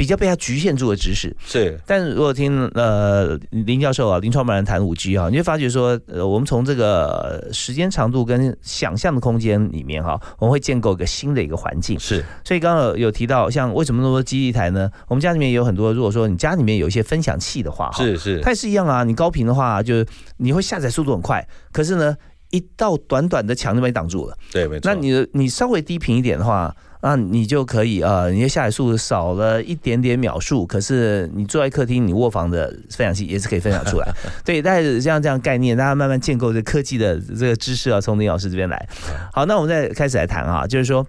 [0.00, 1.36] 比较被它局限住的知识。
[1.44, 12.00] 是，但如果听呃林教授啊、林创办人谈五 G 啊，你会发觉说，呃，我们从这个呃时间长度跟想象的空间里面哈，我们会建构一个新的一个环境。
[12.00, 14.90] 是，所以刚刚有有提到，像为什么那么多基地台呢？
[15.06, 19.04] 我们家里面有很多，如果说你家里面有一些分享器的话，哈是是它也是一样啊。
[19.04, 20.06] 你高频的话，就是
[20.38, 22.16] 你会下载速度很快，可是呢，
[22.52, 24.34] 一道短短的墙就被你挡住了。
[24.50, 24.90] 对，没错。
[24.90, 34.08] 那你的你稍微低频一点的话，那你就可以呃，你的下载速度少了一点点秒数，可是你坐在客厅，你卧房的分享器也是可以分享出来。
[34.44, 38.88] 对，大概是这样这样概念，大家慢慢建构这科技的这个知识啊，从林老师这边来。
[39.32, 41.06] 好，那我们再开始来谈啊，就是说。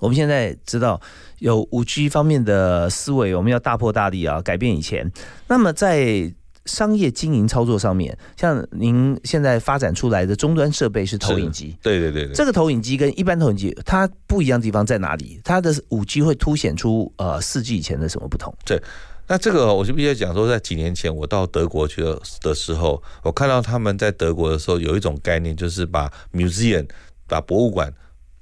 [0.00, 1.00] 我们现在知道
[1.38, 5.10] 有五 G 方面的思维，我们要大破大立啊，改变以前。
[5.48, 6.30] 那么在
[6.66, 15.40] 商业经营操作上面，像您现在发展出来的终端设备是投影机，对对对对，这个投影机跟一般投影机它不一样的地方在哪里？
[15.44, 18.54] 它的五 G 会凸显出呃四 G 以前的什么不同？
[18.64, 18.82] 对，
[19.26, 26.88] 那这个我就必须讲说，在几年前我到德国去的的时候，我看到他们在德国的时候有一种概念，就是把 museum
[27.26, 27.92] 把博物馆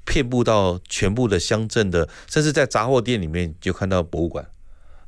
[0.04, 4.46] 遍布到全部的乡镇的，甚至在杂货店里面就看到博物馆。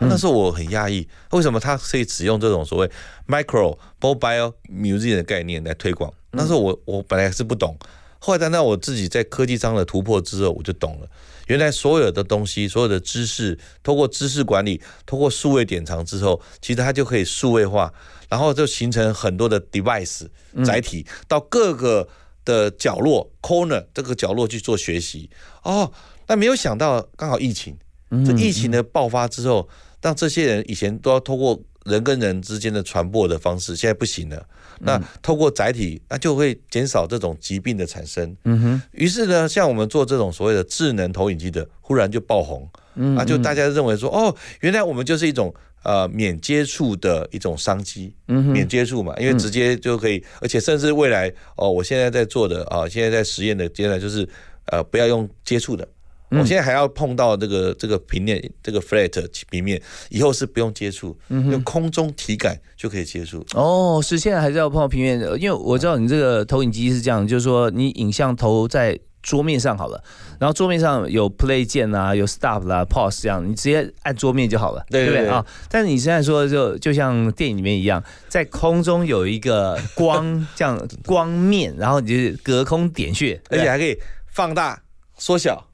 [0.08, 2.90] 那时候我很讶异，为什么他可以使用这种所谓
[3.26, 6.12] micro mobile museum 的概念来推广？
[6.32, 7.76] 那时候我我本来是不懂，
[8.18, 11.08] 后来等到我自己在科技上的突破之后，我就懂了。
[11.46, 17.92] 原来所有的东西，所有的知识，通过知识管理，通过数位典藏之后，其实它就可以数位化，
[18.30, 20.26] 然后就形成很多的 device
[20.64, 22.08] 载体，到各个
[22.46, 25.28] 的角落 corner 这个角落去做学习。
[25.62, 25.92] 哦，
[26.26, 27.76] 那没有想到刚好疫情，
[28.24, 29.68] 这疫情的爆发之后，
[30.04, 34.46] 让这些人以前都要通过人跟人之间的传播的方式，现在不行了。
[34.80, 38.36] 那透过载体，那就会减少这种疾病的产生。
[38.44, 42.68] 嗯哼，于是呢，像我们做这种所谓的智能投影机的，忽然就爆红。
[42.96, 54.28] 嗯啊，就嗯大家认为说，哦，原来我们就是一种呃免接触的一种商机，嗯哼免接触嘛，因为嗯直接就可以，而且甚至未来哦，我现在在做的啊，现在在实验的阶段就是
[54.66, 55.88] 呃不要用接触的。
[56.30, 59.10] 嗯我现在还要碰到这个这个平面，这个 flat
[59.50, 63.44] 平面，以后是不用接触，嗯用空中体感就可以接触。
[63.54, 70.02] 哦，是现在还是要碰到平面的，因为我知道你这个投影机是这样，就是说你影像投在桌面上好了，
[70.40, 75.44] 然后桌面上有 play 键啊，有 stop 啦、pause 这样，你直接按桌面就好了，对不对啊？
[75.68, 83.96] 但是你现在说的就就像电影里面一样，在空中有一个光这样光面，然后你就是隔空点穴，而且还可以
[84.32, 84.82] 放大、
[85.16, 85.68] 缩小。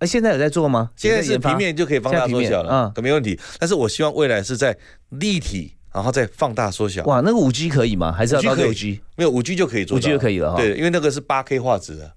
[0.00, 0.90] 呃，现在有在做吗？
[0.96, 3.38] 现在是平面就可以放大缩小了，嗯，可没问题。
[3.58, 4.76] 但是我希望未来是在
[5.10, 7.04] 立体，然后再放大缩小。
[7.04, 8.10] 哇，那个五 G 可以吗？
[8.10, 9.00] 还是要 5G 到六可以 G？
[9.16, 12.10] 没有五 G 就可以做到 5G 就可以了哈对，因为那个是八 K 画质的。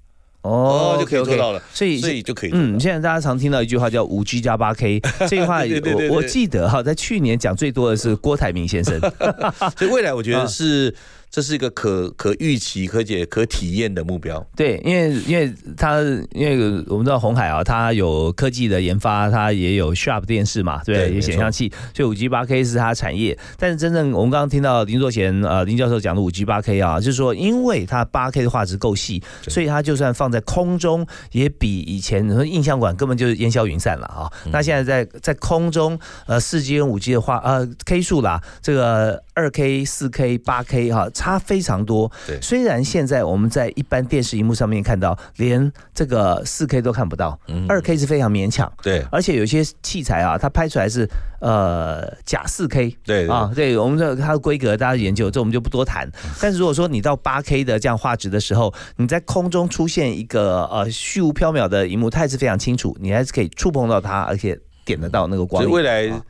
[0.43, 8.99] 哦，就可以做到了所以所以就可以嗯，现在大家常听到一句话叫“五 G 加八 K”，这句话 对对对对我我记得哈，在去年讲最多的是郭台铭先生。
[9.79, 10.93] 所以未来我觉嗯得是
[11.33, 14.45] 这是一个可可预期、可解、可体验的目标。
[14.55, 15.99] 对，因为因为它
[16.31, 23.35] 因为我们知道红海啊，它有科技的研发，它也有 Sharp 电视嘛，对对，有显像器，所以五 G 八 K 是它的产业。
[23.57, 34.31] 但是真正我们刚刚听到林作贤呃林教授讲的五 G 八 K 啊，就是说因为它八 K 的画质够细，所以它就算放在空中，也比以前你说印象馆根本就是烟消云散了啊。
[34.45, 42.11] 嗯那现在在在空中呃四 G 跟五 G 的话呃 K 数啦，这个二 K、四 K、八 K 哈差非常多。
[42.27, 48.69] 对虽然现在我们在一般电视荧幕上面看到，连这个四 K 都看不到，二 K 是非常勉强。
[48.81, 51.09] 对而且有些器材啊，它拍出来是
[51.39, 56.09] 呃假四 K，对对啊，对我们这它的规格大家研究，这我们就不多谈。
[56.41, 65.63] 但是如果说你到八 K 的这样画质的时候，你在空中出现一个呃虚无缥缈的荧幕，它也是非常清楚，你还是可以触碰到它，而且点得到那个光。
[65.63, 66.21] 所以未来啊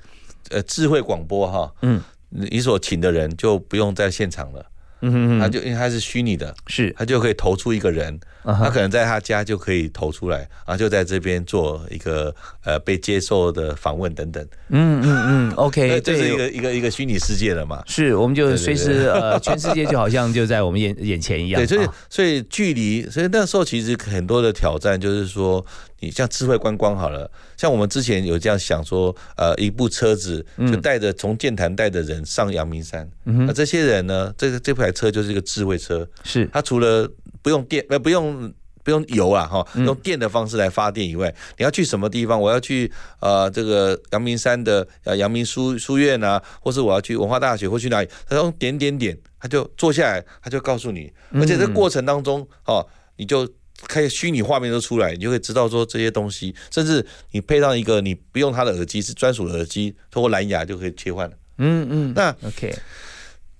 [0.51, 4.63] 呃智慧广播哈，嗯，你所请的人就不用在现场了。
[5.03, 6.93] 嗯他就因为他是虚拟的，是。
[6.97, 12.33] 他就可以投出一个人，他可能在他家就可以投出来，然后就在这边做一个
[12.63, 14.45] 呃被接受的访问等等。
[14.69, 17.81] 嗯嗯嗯，OK， 这是一个一个一个虚拟世界了嘛？
[17.87, 21.61] 是，我们就随时呃， 全世界就好像就在我们眼眼前一样。
[21.61, 25.63] 对，所以啊所以距离，所以那时候其实很多的挑战就是说，
[25.99, 37.09] 你像智慧观光好了，像我们之前有这样想说，呃，一部车子就带着从剑潭带的人上阳明山，嗯那这些人呢，这个这台车就是一个智慧车，是它除了
[37.43, 38.51] 不用电呃不用。
[38.85, 42.37] 不用油啊，哈，嗯用电的方式来发电以外，你要去什么地方？
[42.37, 42.91] 我要去
[43.21, 48.09] 呃这个阳明山的呃阳明书书院啊，或是我要去文化大学，或去哪里？
[48.27, 52.85] 他用点点点，他就坐下来，他就告诉你，而且这个过程当中哦，
[53.15, 53.49] 你就
[53.87, 61.35] 开虚拟画面都出来，你就会知道说这些东西，甚至你配上一个你不用它的耳机，是专属的耳机，通过蓝牙就可以切换了。
[61.59, 62.75] 嗯嗯，那 OK，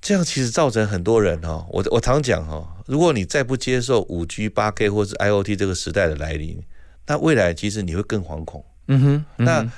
[0.04, 6.62] 这样其实造成很多人哈，我我常讲哈，如果你再不接受五 G、八 K 或是 IOT 这个时代的来临，
[7.08, 8.64] 那未来其实你会更惶恐。
[8.89, 9.72] 嗯哼，嗯那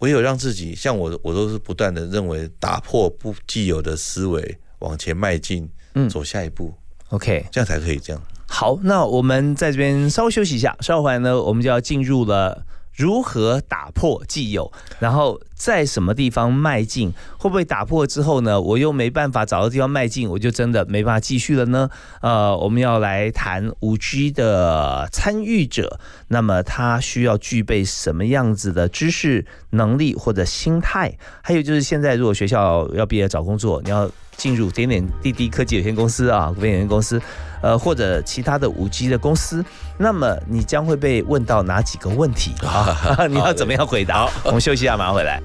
[0.00, 6.74] 唯有让自己像我，我都是不断的认为打破不既有的思维，往前迈进，嗯走下一步
[7.10, 8.20] ，OK，这样才可以这样。
[8.48, 12.66] 好，那我们在这边稍微休息一下，稍后回来呢，我们就要进入了
[13.00, 21.88] 如何打破既有，然后在什么地方迈进，会不会打破之后呢，我又没办法找到地方迈进，我就真的没办法继续了呢？
[22.20, 25.98] 呃，我们要来谈五 G 的参与者，
[26.28, 31.16] 那么他需要具备什么样子的知识、能力或者心态？
[31.40, 37.20] 还有就是现在如果学校要毕业找工作，你要进入点点滴滴科技有限公司啊，股份有限公司，
[37.62, 39.64] 呃，或者其他的五 G 的公司，
[39.98, 43.26] 那么你将会被问到哪几个问题啊？
[43.28, 44.28] 你要怎么样回答？
[44.44, 45.40] 我们休息一下，马上回来。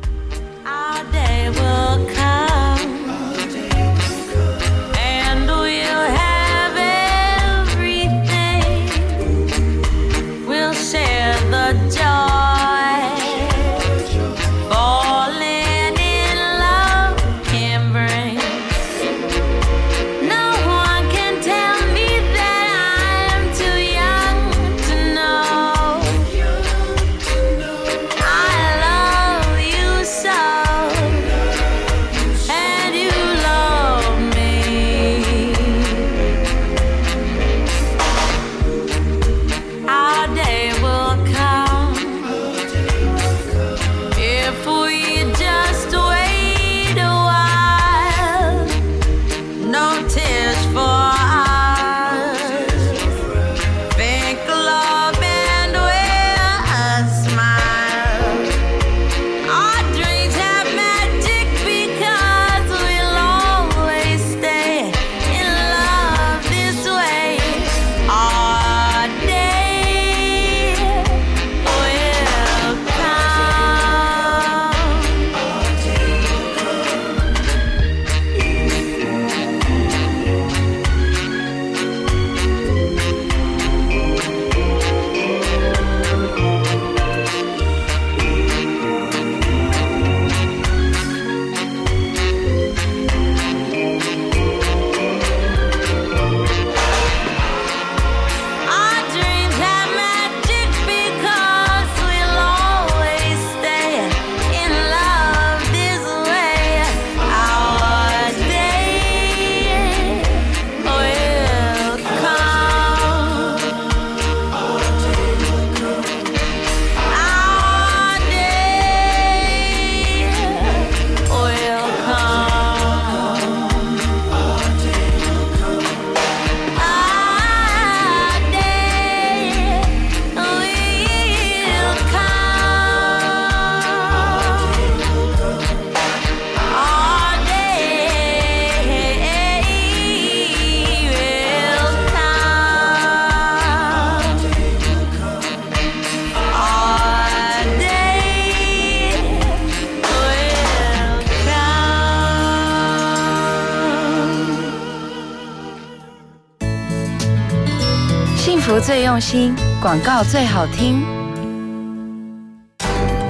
[158.80, 161.04] 最用心，广告最好听。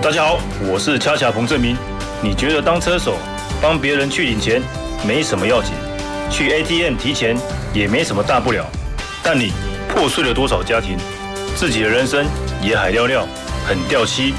[0.01, 1.75] 大家好，我是恰恰彭正明。
[2.21, 3.17] 你觉得当车手
[3.61, 4.61] 帮别人去领钱
[5.07, 5.73] 没什么要紧，
[6.29, 7.37] 去 ATM 提钱
[7.73, 8.65] 也没什么大不了，
[9.23, 9.51] 但你
[9.87, 10.97] 破碎了多少家庭，
[11.55, 12.25] 自己的人生
[12.61, 13.27] 也海尿尿，
[13.67, 14.33] 很掉漆。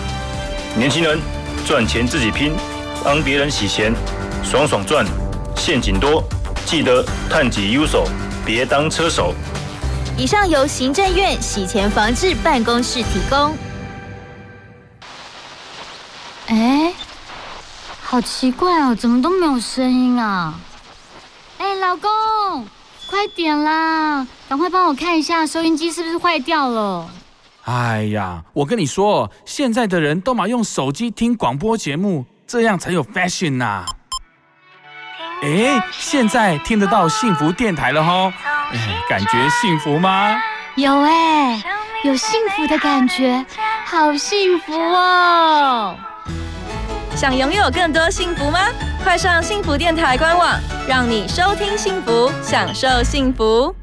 [0.76, 1.18] 年轻人
[1.66, 2.52] 赚钱自己拼，
[3.04, 3.92] 帮别人洗钱，
[4.42, 5.04] 爽爽赚，
[5.56, 6.22] 陷阱多，
[6.64, 8.06] 记得探己优手，
[8.44, 9.34] 别当车手。
[10.18, 13.54] 以上由行政院洗钱防治办公室提供。
[16.46, 16.94] 哎，
[18.00, 20.58] 好奇怪哦，怎么都没有声音啊？
[21.58, 22.66] 哎，老公，
[23.10, 27.10] 快点啦，赶快帮我看一下收音机是不是坏掉了。
[27.64, 33.84] 哎呀，我跟你说，现在的人都嘛用手机听广播节目，这样才有 fashion 呐、
[35.42, 38.32] 哎，现在听得到幸福电台了吼，
[38.72, 38.78] 哎，
[39.08, 40.36] 感觉幸福吗？
[40.76, 41.62] 有哎，
[42.04, 43.44] 有幸福的感觉，
[43.84, 45.94] 好幸福哦！
[47.14, 48.60] 想拥有更多幸福吗？
[49.04, 50.58] 快上幸福电台官网，
[50.88, 53.74] 让你收听幸福，享受幸福。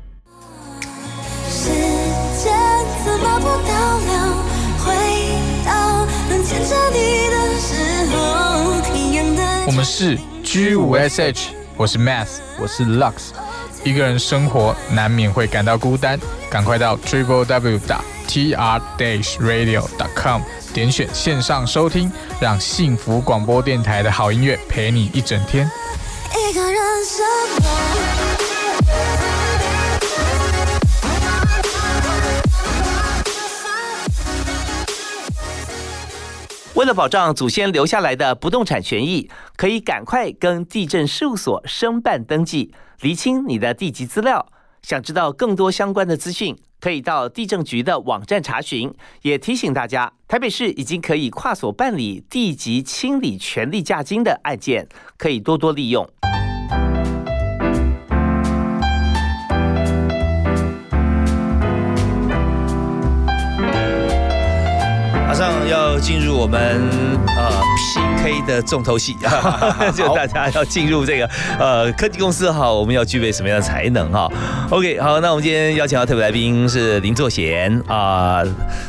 [1.48, 1.70] 时
[2.36, 2.54] 间
[3.06, 4.13] 怎么不倒流？
[9.66, 11.46] 我们是 G 五 SH，
[11.78, 13.32] 我是 Math，我是 Lux。
[13.86, 20.42] 一个人生活难免会感到孤单，赶快到 triple w 打 t r dash radio dot com
[20.74, 22.12] 点选线上收听，
[22.42, 25.66] 让幸福广播电台的好音乐陪你一整天。
[26.50, 27.26] 一个人生
[27.64, 28.43] 活。
[36.76, 44.44] 为了保障祖先留下来的不动产权益，可以赶快跟地震事务所申办登记，厘清你的地籍资料。
[44.82, 48.92] 想知道更多相关的资讯，可以到地政局的网站查询。
[49.22, 56.10] 也提醒大家，台北市已经可以跨所办理地籍清理权利价金的案件，可以多多利用。
[65.34, 66.80] 马上要进入我们
[67.96, 69.16] 呃 PK 的重头戏，
[69.96, 71.30] 就大家要进入这个
[71.60, 74.30] 呃科技公司哈，我们要具备什么样的才能哈
[74.70, 78.42] ？OK，好，那我们今天邀请到特别来宾是林作贤啊、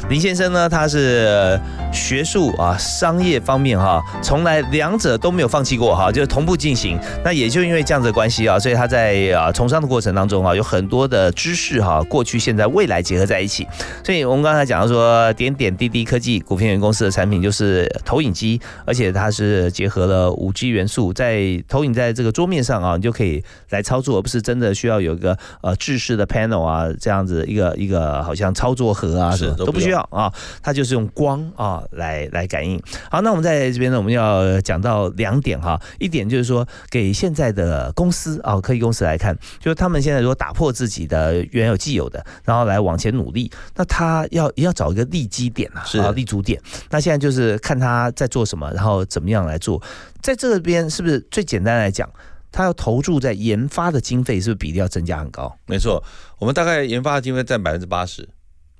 [0.09, 1.61] 林先生呢，他是
[1.93, 6.99] 学术啊、商业方面哈，从来两者都没有放弃过哈，就是同步进行。
[7.25, 13.67] 那也就因为这样子的关系啊，所以他在啊从商的过程当中啊，有很多的知识哈，过去、现在、未来结合在一起。
[14.05, 30.33] 所以我们刚才讲到说，点点滴滴科技股份有限公司的产品就是投影机，而且它是结合了五 G 元素，在投影在这个桌面上啊，你就可以来操作，而不是真的需要有一个呃制式的 panel 啊，这样子一个一个好像操作盒啊，什么都不是都不需要啊，
[30.63, 32.81] 它就是用光啊来来感应。
[33.11, 46.61] 好，那我们在这边呢，我们要讲到两点哈，一点就是说给现在的公司啊，科技公司来看，就是他们现在如果打破自己的原有既有的，然后来往前努力，那他要要找一个立基点啊，是啊立足点。
[46.91, 49.81] 那现在就是看他在做什么，然后怎么样来做。
[50.21, 52.11] 在这边是不是最简单来讲，
[52.53, 55.57] 他要投注在研发的经费是不是比例要增加很高？
[55.67, 56.03] 没错，
[56.39, 58.29] 我们大概研发的经费占百分之八十。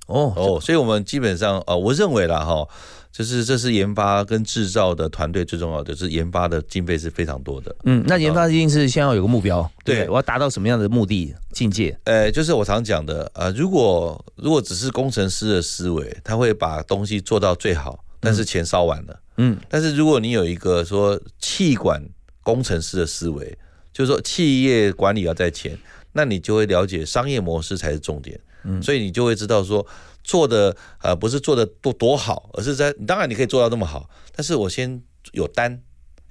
[0.07, 2.63] 哦哦，所以我们基本上呃，我认为啦哈，
[3.11, 7.75] 就是这是研发跟制造的团队最重要的，就是研发的经费是非常多的。
[7.85, 11.97] 嗯，那研发一定是先要有个目标，对，我要达到什么样的目的境界？
[12.03, 19.19] 呃，就是我常讲的，呃，如果如果只是工程师的思维，他会把东西做到最好，但是钱烧完了。
[19.37, 22.03] 嗯，但是如果你有一个说气管
[22.41, 23.57] 工程师的思维，
[23.93, 25.77] 就是说企业管理要在前，
[26.11, 28.39] 那你就会了解商业模式才是重点。
[28.63, 29.85] 嗯所以你就会知道说
[30.23, 35.01] 做的呃不是做的多多好，而是在当然你可以做到那么好，但是我先
[35.33, 35.79] 有单。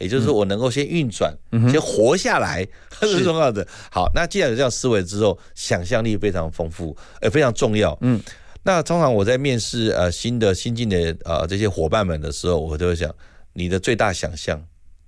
[0.00, 2.66] 也就是说，我能够先运转，嗯先活下来，
[3.02, 3.64] 是重要的。
[3.92, 7.96] 好，那既然有这样思维之后，想象力非常丰富，呃，非常重要。
[8.00, 8.20] 嗯，
[8.64, 13.14] 那通常我在面试呃新的新进的呃这些伙伴们的时候，我都会想，
[13.52, 14.60] 你的最大想象，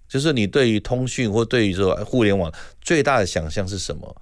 [0.07, 2.53] 就是你对于通讯或对于说互联网
[2.83, 4.15] 最大的想象是什么？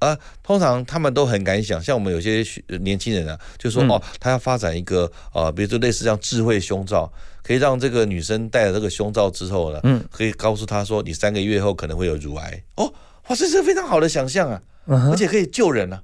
[0.00, 7.12] 啊，通常他们都很敢想，像我们有些学年轻人啊，就说、嗯哦，他要发展一个呃，比如说类似像智慧胸罩，
[7.42, 12.64] 可以让这个女生戴了这个胸罩之后呢，嗯，可以告诉她说，你三个月后可能会有乳癌。
[12.76, 12.92] 哦，
[13.28, 16.02] 哇，这是非常好的想象啊，嗯而且可以救人啊。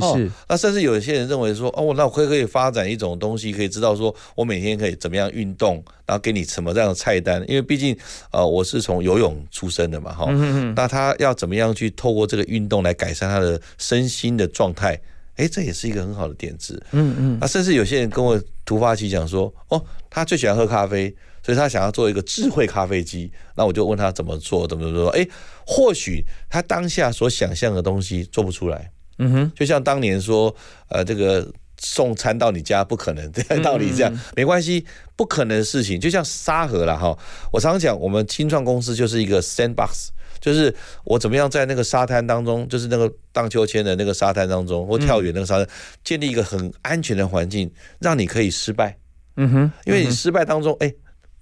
[0.00, 7.96] 哦是是，那甚至有些人认为说，哦，那我可以可以发展一种东西，可以知道说我每天可以怎么样运动，然后给你什么这样的菜单，因为毕竟
[8.32, 15.00] 呃我是从游泳出身的嘛，哈、嗯哼哼那他要怎么样去透过这个运动来改善他的身心的状态？
[15.36, 16.82] 哎，这也是一个很好的点子。
[16.90, 23.30] 嗯嗯那，甚至有些人跟我突发奇想说，哦，他最喜欢喝咖啡，所以他想要做一个智慧咖啡机。
[23.54, 25.08] 那我就问他怎么做，怎么怎么做？
[25.10, 25.26] 哎，
[25.66, 28.90] 或许他当下所想象的东西做不出来。
[29.20, 30.54] 嗯哼，就像当年说，
[30.88, 31.46] 呃，这个
[31.78, 34.12] 送餐到你家不可能， 这样道理这样。
[34.12, 34.84] 嗯没关系，
[35.16, 37.16] 不可能的事情，就像沙盒了哈。
[37.52, 40.08] 我常常讲，我们新创公司就是一个 sandbox，
[40.40, 45.68] 就是我怎么样在那个沙滩当中，就是那个荡秋千的那个沙滩当中，或跳远那个沙滩，
[46.02, 48.96] 建立一个很安全的环境，让你可以失败。
[49.36, 50.92] 嗯哼，因为你失败当中，哎，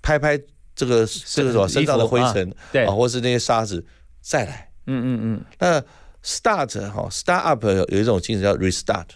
[0.02, 0.38] 拍拍
[0.74, 2.84] 这个这个什么身上的灰尘啊，对。
[2.84, 3.84] 啊，或是那些沙子，
[4.20, 4.68] 再来。
[4.86, 5.82] 嗯嗯嗯，那
[6.24, 9.06] start 哈，start up 有有一种精神叫 restart，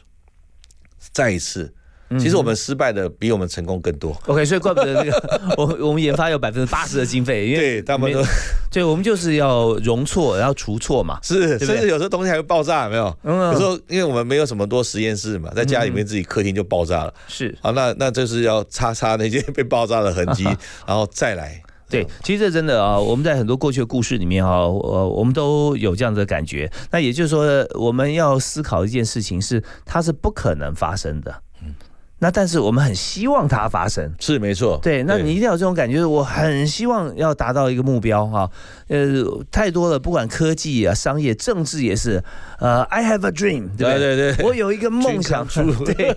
[1.12, 1.72] 再一次。
[2.20, 4.14] 其实我们失败的比我们成功更多。
[4.26, 8.22] OK，所以怪不得那个 我我们研发有百分之八十的经费，因为对他们都，
[8.70, 13.16] 对我们就是要容错，然后除错嘛，是，甚至有时候东西还会爆炸，有没有？
[13.22, 17.14] 嗯有时候因为我们没有什么多实验室嘛，在家里面自己客厅就爆炸了。
[17.28, 20.44] 是啊，那那就是要擦擦那些 被爆炸的痕迹，
[20.86, 21.62] 然后再来。
[21.92, 26.70] 对，其实这真的啊，我们在很多过去的故事里面啊，呃，我们都有这样的感觉。
[26.90, 31.42] 那也就是说，我们要思考一件事情是，它是不可能发生的。
[32.18, 34.78] 那但是我们很希望它发生，是没错。
[34.80, 38.48] 对，那你一定要有这种感觉，我很希望要达到一个目标哈。
[38.86, 42.22] 呃，太多了，不管科技啊、商业、政治也是。
[42.60, 44.36] 呃，I have a dream，对不对？
[44.36, 45.44] 对我有一个梦想
[45.84, 46.14] 对，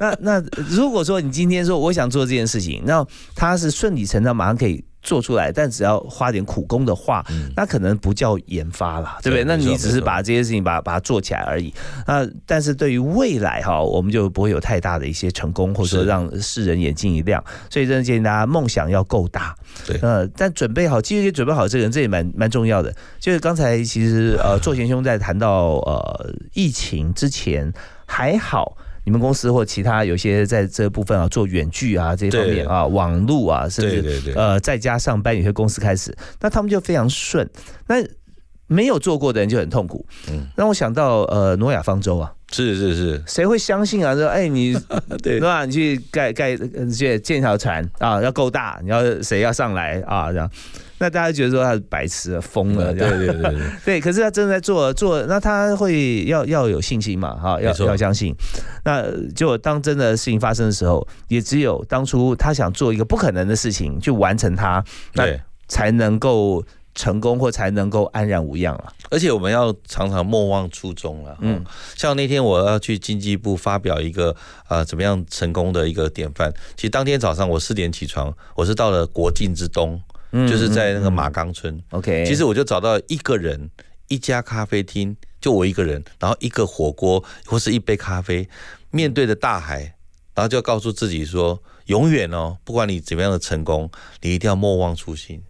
[0.00, 3.06] 那那如果说你今天说我想做这件事情，那
[3.36, 4.84] 它是顺理成章，马上可以。
[5.04, 7.24] 做出来，但只要花点苦功的话，
[7.54, 9.44] 那可能不叫研发啦，对不对？
[9.44, 11.72] 那你只是把这些事情把把它做起来而已。
[12.08, 17.44] 那但是对于未来哈，我们就不会有太大的一些成功，或者说让世人眼睛一亮。
[17.70, 19.54] 所以真的建议大家梦想要够大，
[19.86, 22.90] 对，呃，但准备好，其实也准备好这个人，这也蛮蛮重要的。
[23.20, 27.70] 就是刚才其实呃， 作贤兄在谈到呃疫情之前
[28.06, 28.76] 还好。
[29.04, 37.48] 你们公司或其他有些在这部分啊做远距啊这些方面啊网络啊，甚至呃在家上班，有些公司开始，那他们就非常顺。
[37.86, 37.96] 那
[38.66, 40.06] 没有做过的人就很痛苦。
[40.30, 42.32] 嗯，让我想到呃诺亚方舟啊，
[42.62, 44.14] 是是是，谁会相信啊？
[44.14, 44.74] 说哎你
[45.22, 45.64] 对对吧？
[45.64, 50.50] 你去盖盖呃去建条船啊，要够大，你要谁要上来啊这样。
[50.96, 54.00] 那大家觉得说他是白痴了、疯了，对对对对 对。
[54.00, 57.34] 可是他真的在做做，那他会要要有信心嘛？
[57.34, 58.34] 哈，要要相信。
[58.84, 64.82] 那就当真的事情发生的时候，也只有当初他想做一个不可能的事情去完成它，
[65.14, 65.26] 那
[65.66, 66.64] 才能够
[66.94, 68.92] 成功，或才能够安然无恙啊。
[69.10, 71.36] 而且我们要常常莫忘初衷了。
[71.40, 71.64] 嗯，
[71.96, 74.34] 像那天我要去经济部发表一个
[74.68, 76.52] 呃怎么样成功的一个典范。
[76.76, 80.00] 其实当天早上我四点起床，我是到了国境之东，
[80.32, 81.80] 嗯就是在那个马岗村。
[81.90, 83.70] OK，其实我就找到一个人，
[84.08, 88.48] 一家咖啡厅，就我一个人，然后一个火锅或是一杯咖啡，
[88.90, 89.94] 面对着大海，
[90.34, 93.90] 然后就告诉自己说，永远哦，不管你怎么样的成功，
[94.22, 95.42] 你一定要莫忘初心。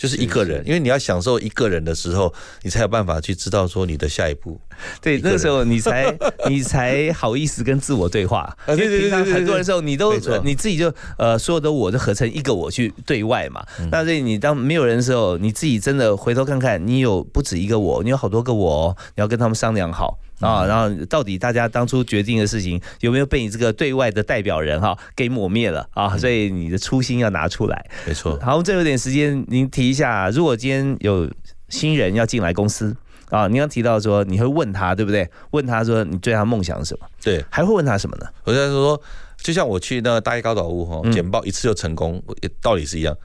[0.00, 2.32] 就是一个人，因为你要享受一个人的时候，
[2.62, 4.58] 你才有办法去知道说你的下一步。
[5.02, 6.16] 对，那个时候你才
[6.48, 8.40] 你才好意思跟自我对话。
[8.64, 13.62] 啊对对对因为平常对对很多人时候，你都你自己就呃所有的我都合成一个我去对外嘛。
[13.78, 20.18] 嗯那所以你当没有人的时候，你自己真的回头看看，你有不止一个我，你有好多个我哦，你要跟他们商量好。
[20.40, 26.16] 嗯啊，然后到底大家当初决定的事情有没有被你这个对外的代表人哈给抹灭了啊？
[26.16, 27.86] 所以你的初心要拿出来。
[27.90, 31.30] 嗯没错，好，我们这有点时间，您提一下，如果今天有
[31.68, 32.96] 新人要进来公司
[33.28, 35.28] 啊，您刚提到说你会问他，对不对？
[35.52, 37.06] 问他说你对他梦想是什么？
[37.22, 38.26] 对，还会问他什么呢？
[38.44, 39.00] 我在说，
[39.36, 43.16] 就像我去那个大一高岛屋哈，嗯简报一次就成功，也道理是一样。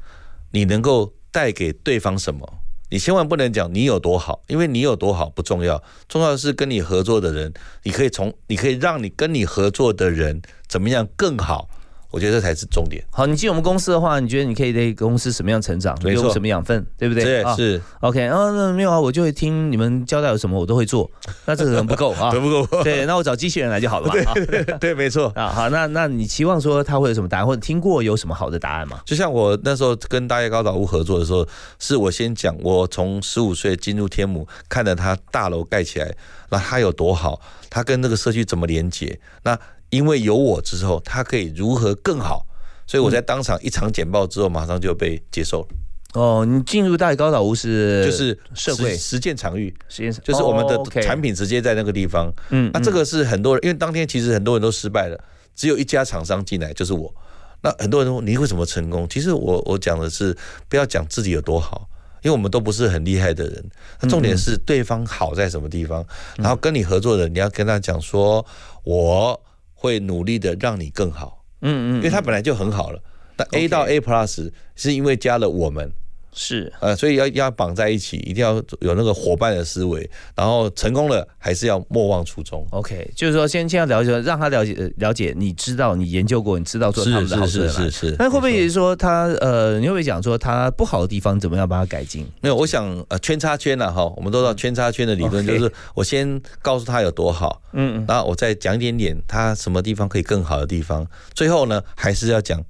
[0.51, 2.47] 你能够带给对方什么？
[2.89, 11.69] 你千万不能讲你有多好，因为你有多好不重要，重要的是跟你合作的人，你可以从你可以让你跟你合作的人怎么样更好。
[12.15, 13.03] 我觉得这才是重点。
[13.11, 15.93] 好，你进我们公司的话，你觉得你可以对公司什么样成长？
[16.01, 17.43] 没错给我们什么养分，对不对？
[17.43, 21.11] 啊对是 OK，啊，那没有啊，我就会听你们交代有什么我都会做，
[21.43, 24.31] 那这个可能不够 啊，不够对，那我找机器人来就好了嘛。
[24.31, 25.49] 啊 对对，没错啊。
[25.49, 29.01] 好，那那你期望说他会有什么答案，或者听过有什么好的答案吗？
[29.03, 31.45] 就像我那时候跟大业高岛屋合作的时候，
[31.79, 36.15] 是我先讲我从十五岁进入天母，看着他大楼盖起来，
[36.49, 39.19] 那他有多好，他跟那个社区怎么连接？
[39.43, 39.59] 那
[39.89, 42.45] 因为有我之后，他可以如何更好？
[42.87, 45.67] 所以我在当场一场简报之后，马上就被接受了。
[46.13, 52.31] 哦，你进入大理高岛屋是就是社会实实践场域，实验室就是我们的产品直接在那个地方。
[52.51, 55.19] 嗯那这个是很多人，因为当天其实很多人都失败了，
[55.55, 57.13] 只有一家厂商进来，就是我。
[57.61, 59.09] 那很多人说你为什么成功？
[59.09, 60.37] 其实我我讲的是
[60.69, 61.89] 不要讲自己有多好，
[62.21, 63.65] 因为我们都不是很厉害的人。
[63.99, 66.05] 那重点是对方好在什么地方，
[66.37, 68.45] 然后跟你合作的，你要跟他讲说，
[68.83, 69.41] 我
[69.85, 71.45] 会努力的让你更好。
[71.61, 72.99] 嗯嗯，因为他本来就很好了。
[73.37, 75.91] 那 A 到 A Plus 是因为加了我们。
[76.37, 82.67] 是，呃，所以要要绑在一起，一定要有那个伙伴的思维，然后成功了还是要莫忘初衷。
[82.71, 92.27] OK，就是说先先要了解，让他了解呃了解，你知道你研究过，你知道做他们的好处在哪里是是是那会不会也是说他呃，你会不会讲说他不好的地方怎么样把它改进？
[92.41, 98.05] 没有，我想呃圈叉圈呐、哈，我们都知道圈叉圈的理论就是我先告诉他有多好，嗯嗯。
[98.07, 102.61] 然后我再讲一点点他什么地方可以更好的地方，最后呢还是要讲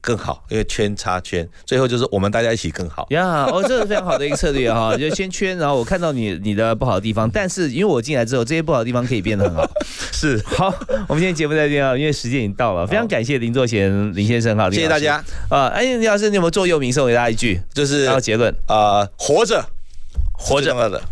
[0.00, 3.06] 更更好，因为圈插圈，最后就是我们大家一起更好。
[3.10, 9.64] 呀哦，这是非常好的一个策略哈，就先圈，然后我看到你你的不好的地方，但是因为我进来之后，这些不好的地方可以变得很好。
[10.12, 10.66] 是，好，
[11.08, 15.22] 我们今天节目再见啊，因为时间已经到了，非常感谢林作贤林先生哈，谢谢大家。
[15.48, 17.60] 啊，哎，林老师，你有没有座右铭送给大家一句？
[17.72, 19.64] 就是然后结论啊、活着，
[20.32, 21.02] 活着的。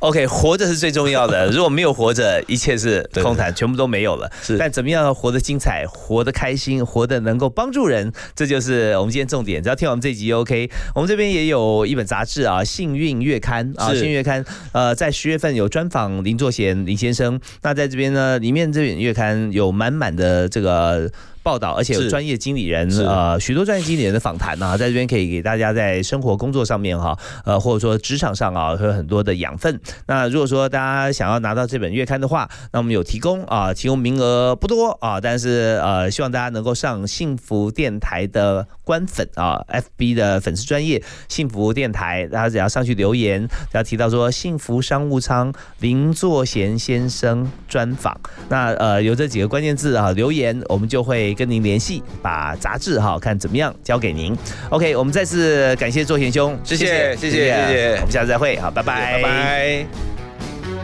[0.00, 1.46] OK，活着是最重要的。
[1.50, 4.30] 如果没有活着，一切是空谈，全部都没有了。
[4.40, 9.60] 是但怎么样活得精彩，活得开心，活得能够帮助人，这就是我们今天重点。
[9.60, 10.70] 只要听完我们这集 OK。
[10.94, 17.40] 我们这边也有一本杂志啊，《幸运月刊》啊，《幸运月刊》呃，在十月份有专访林作贤林先生。
[17.62, 21.10] 那在这边呢，里面这本月刊有满满的这个。
[21.48, 29.80] 报道，而且有是专业经理人呃许多专业经理人的访谈啊，在这边可以给大家在生活工作上面哈，呃或者说职场上啊，会有很多的养分。
[30.06, 39.62] 那如果说大家想要拿到这本月刊的话，那我们有提供啊，提供名额不多啊，但是呃希望大家能够上幸福电台的官粉啊
[39.98, 48.18] ，FB 的粉丝专业幸福电台，大家只要上去留言，只要提到说幸福商务舱林作贤先生专访，
[48.48, 54.34] 那呃有这几个关键字啊留言，我们就会跟您联系，把杂志哈看怎么样交给您。
[54.70, 59.86] OK，我们再次感谢作贤兄，谢谢谢谢谢谢我们下次再会，好，拜拜，拜拜。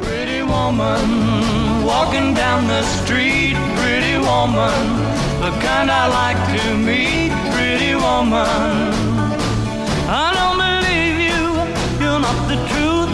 [0.02, 1.00] Pretty woman
[1.86, 4.74] walking down the street, pretty woman,
[5.40, 7.53] the kind I like to meet, pretty
[8.04, 8.92] woman.
[10.22, 11.42] I don't believe you,
[12.02, 13.12] you're not the truth.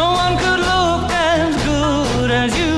[0.00, 1.02] No one could look
[1.34, 2.76] as good as you.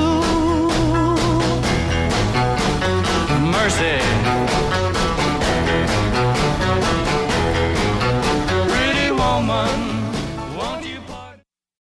[3.55, 3.97] Mercy.
[8.71, 9.90] Pretty woman.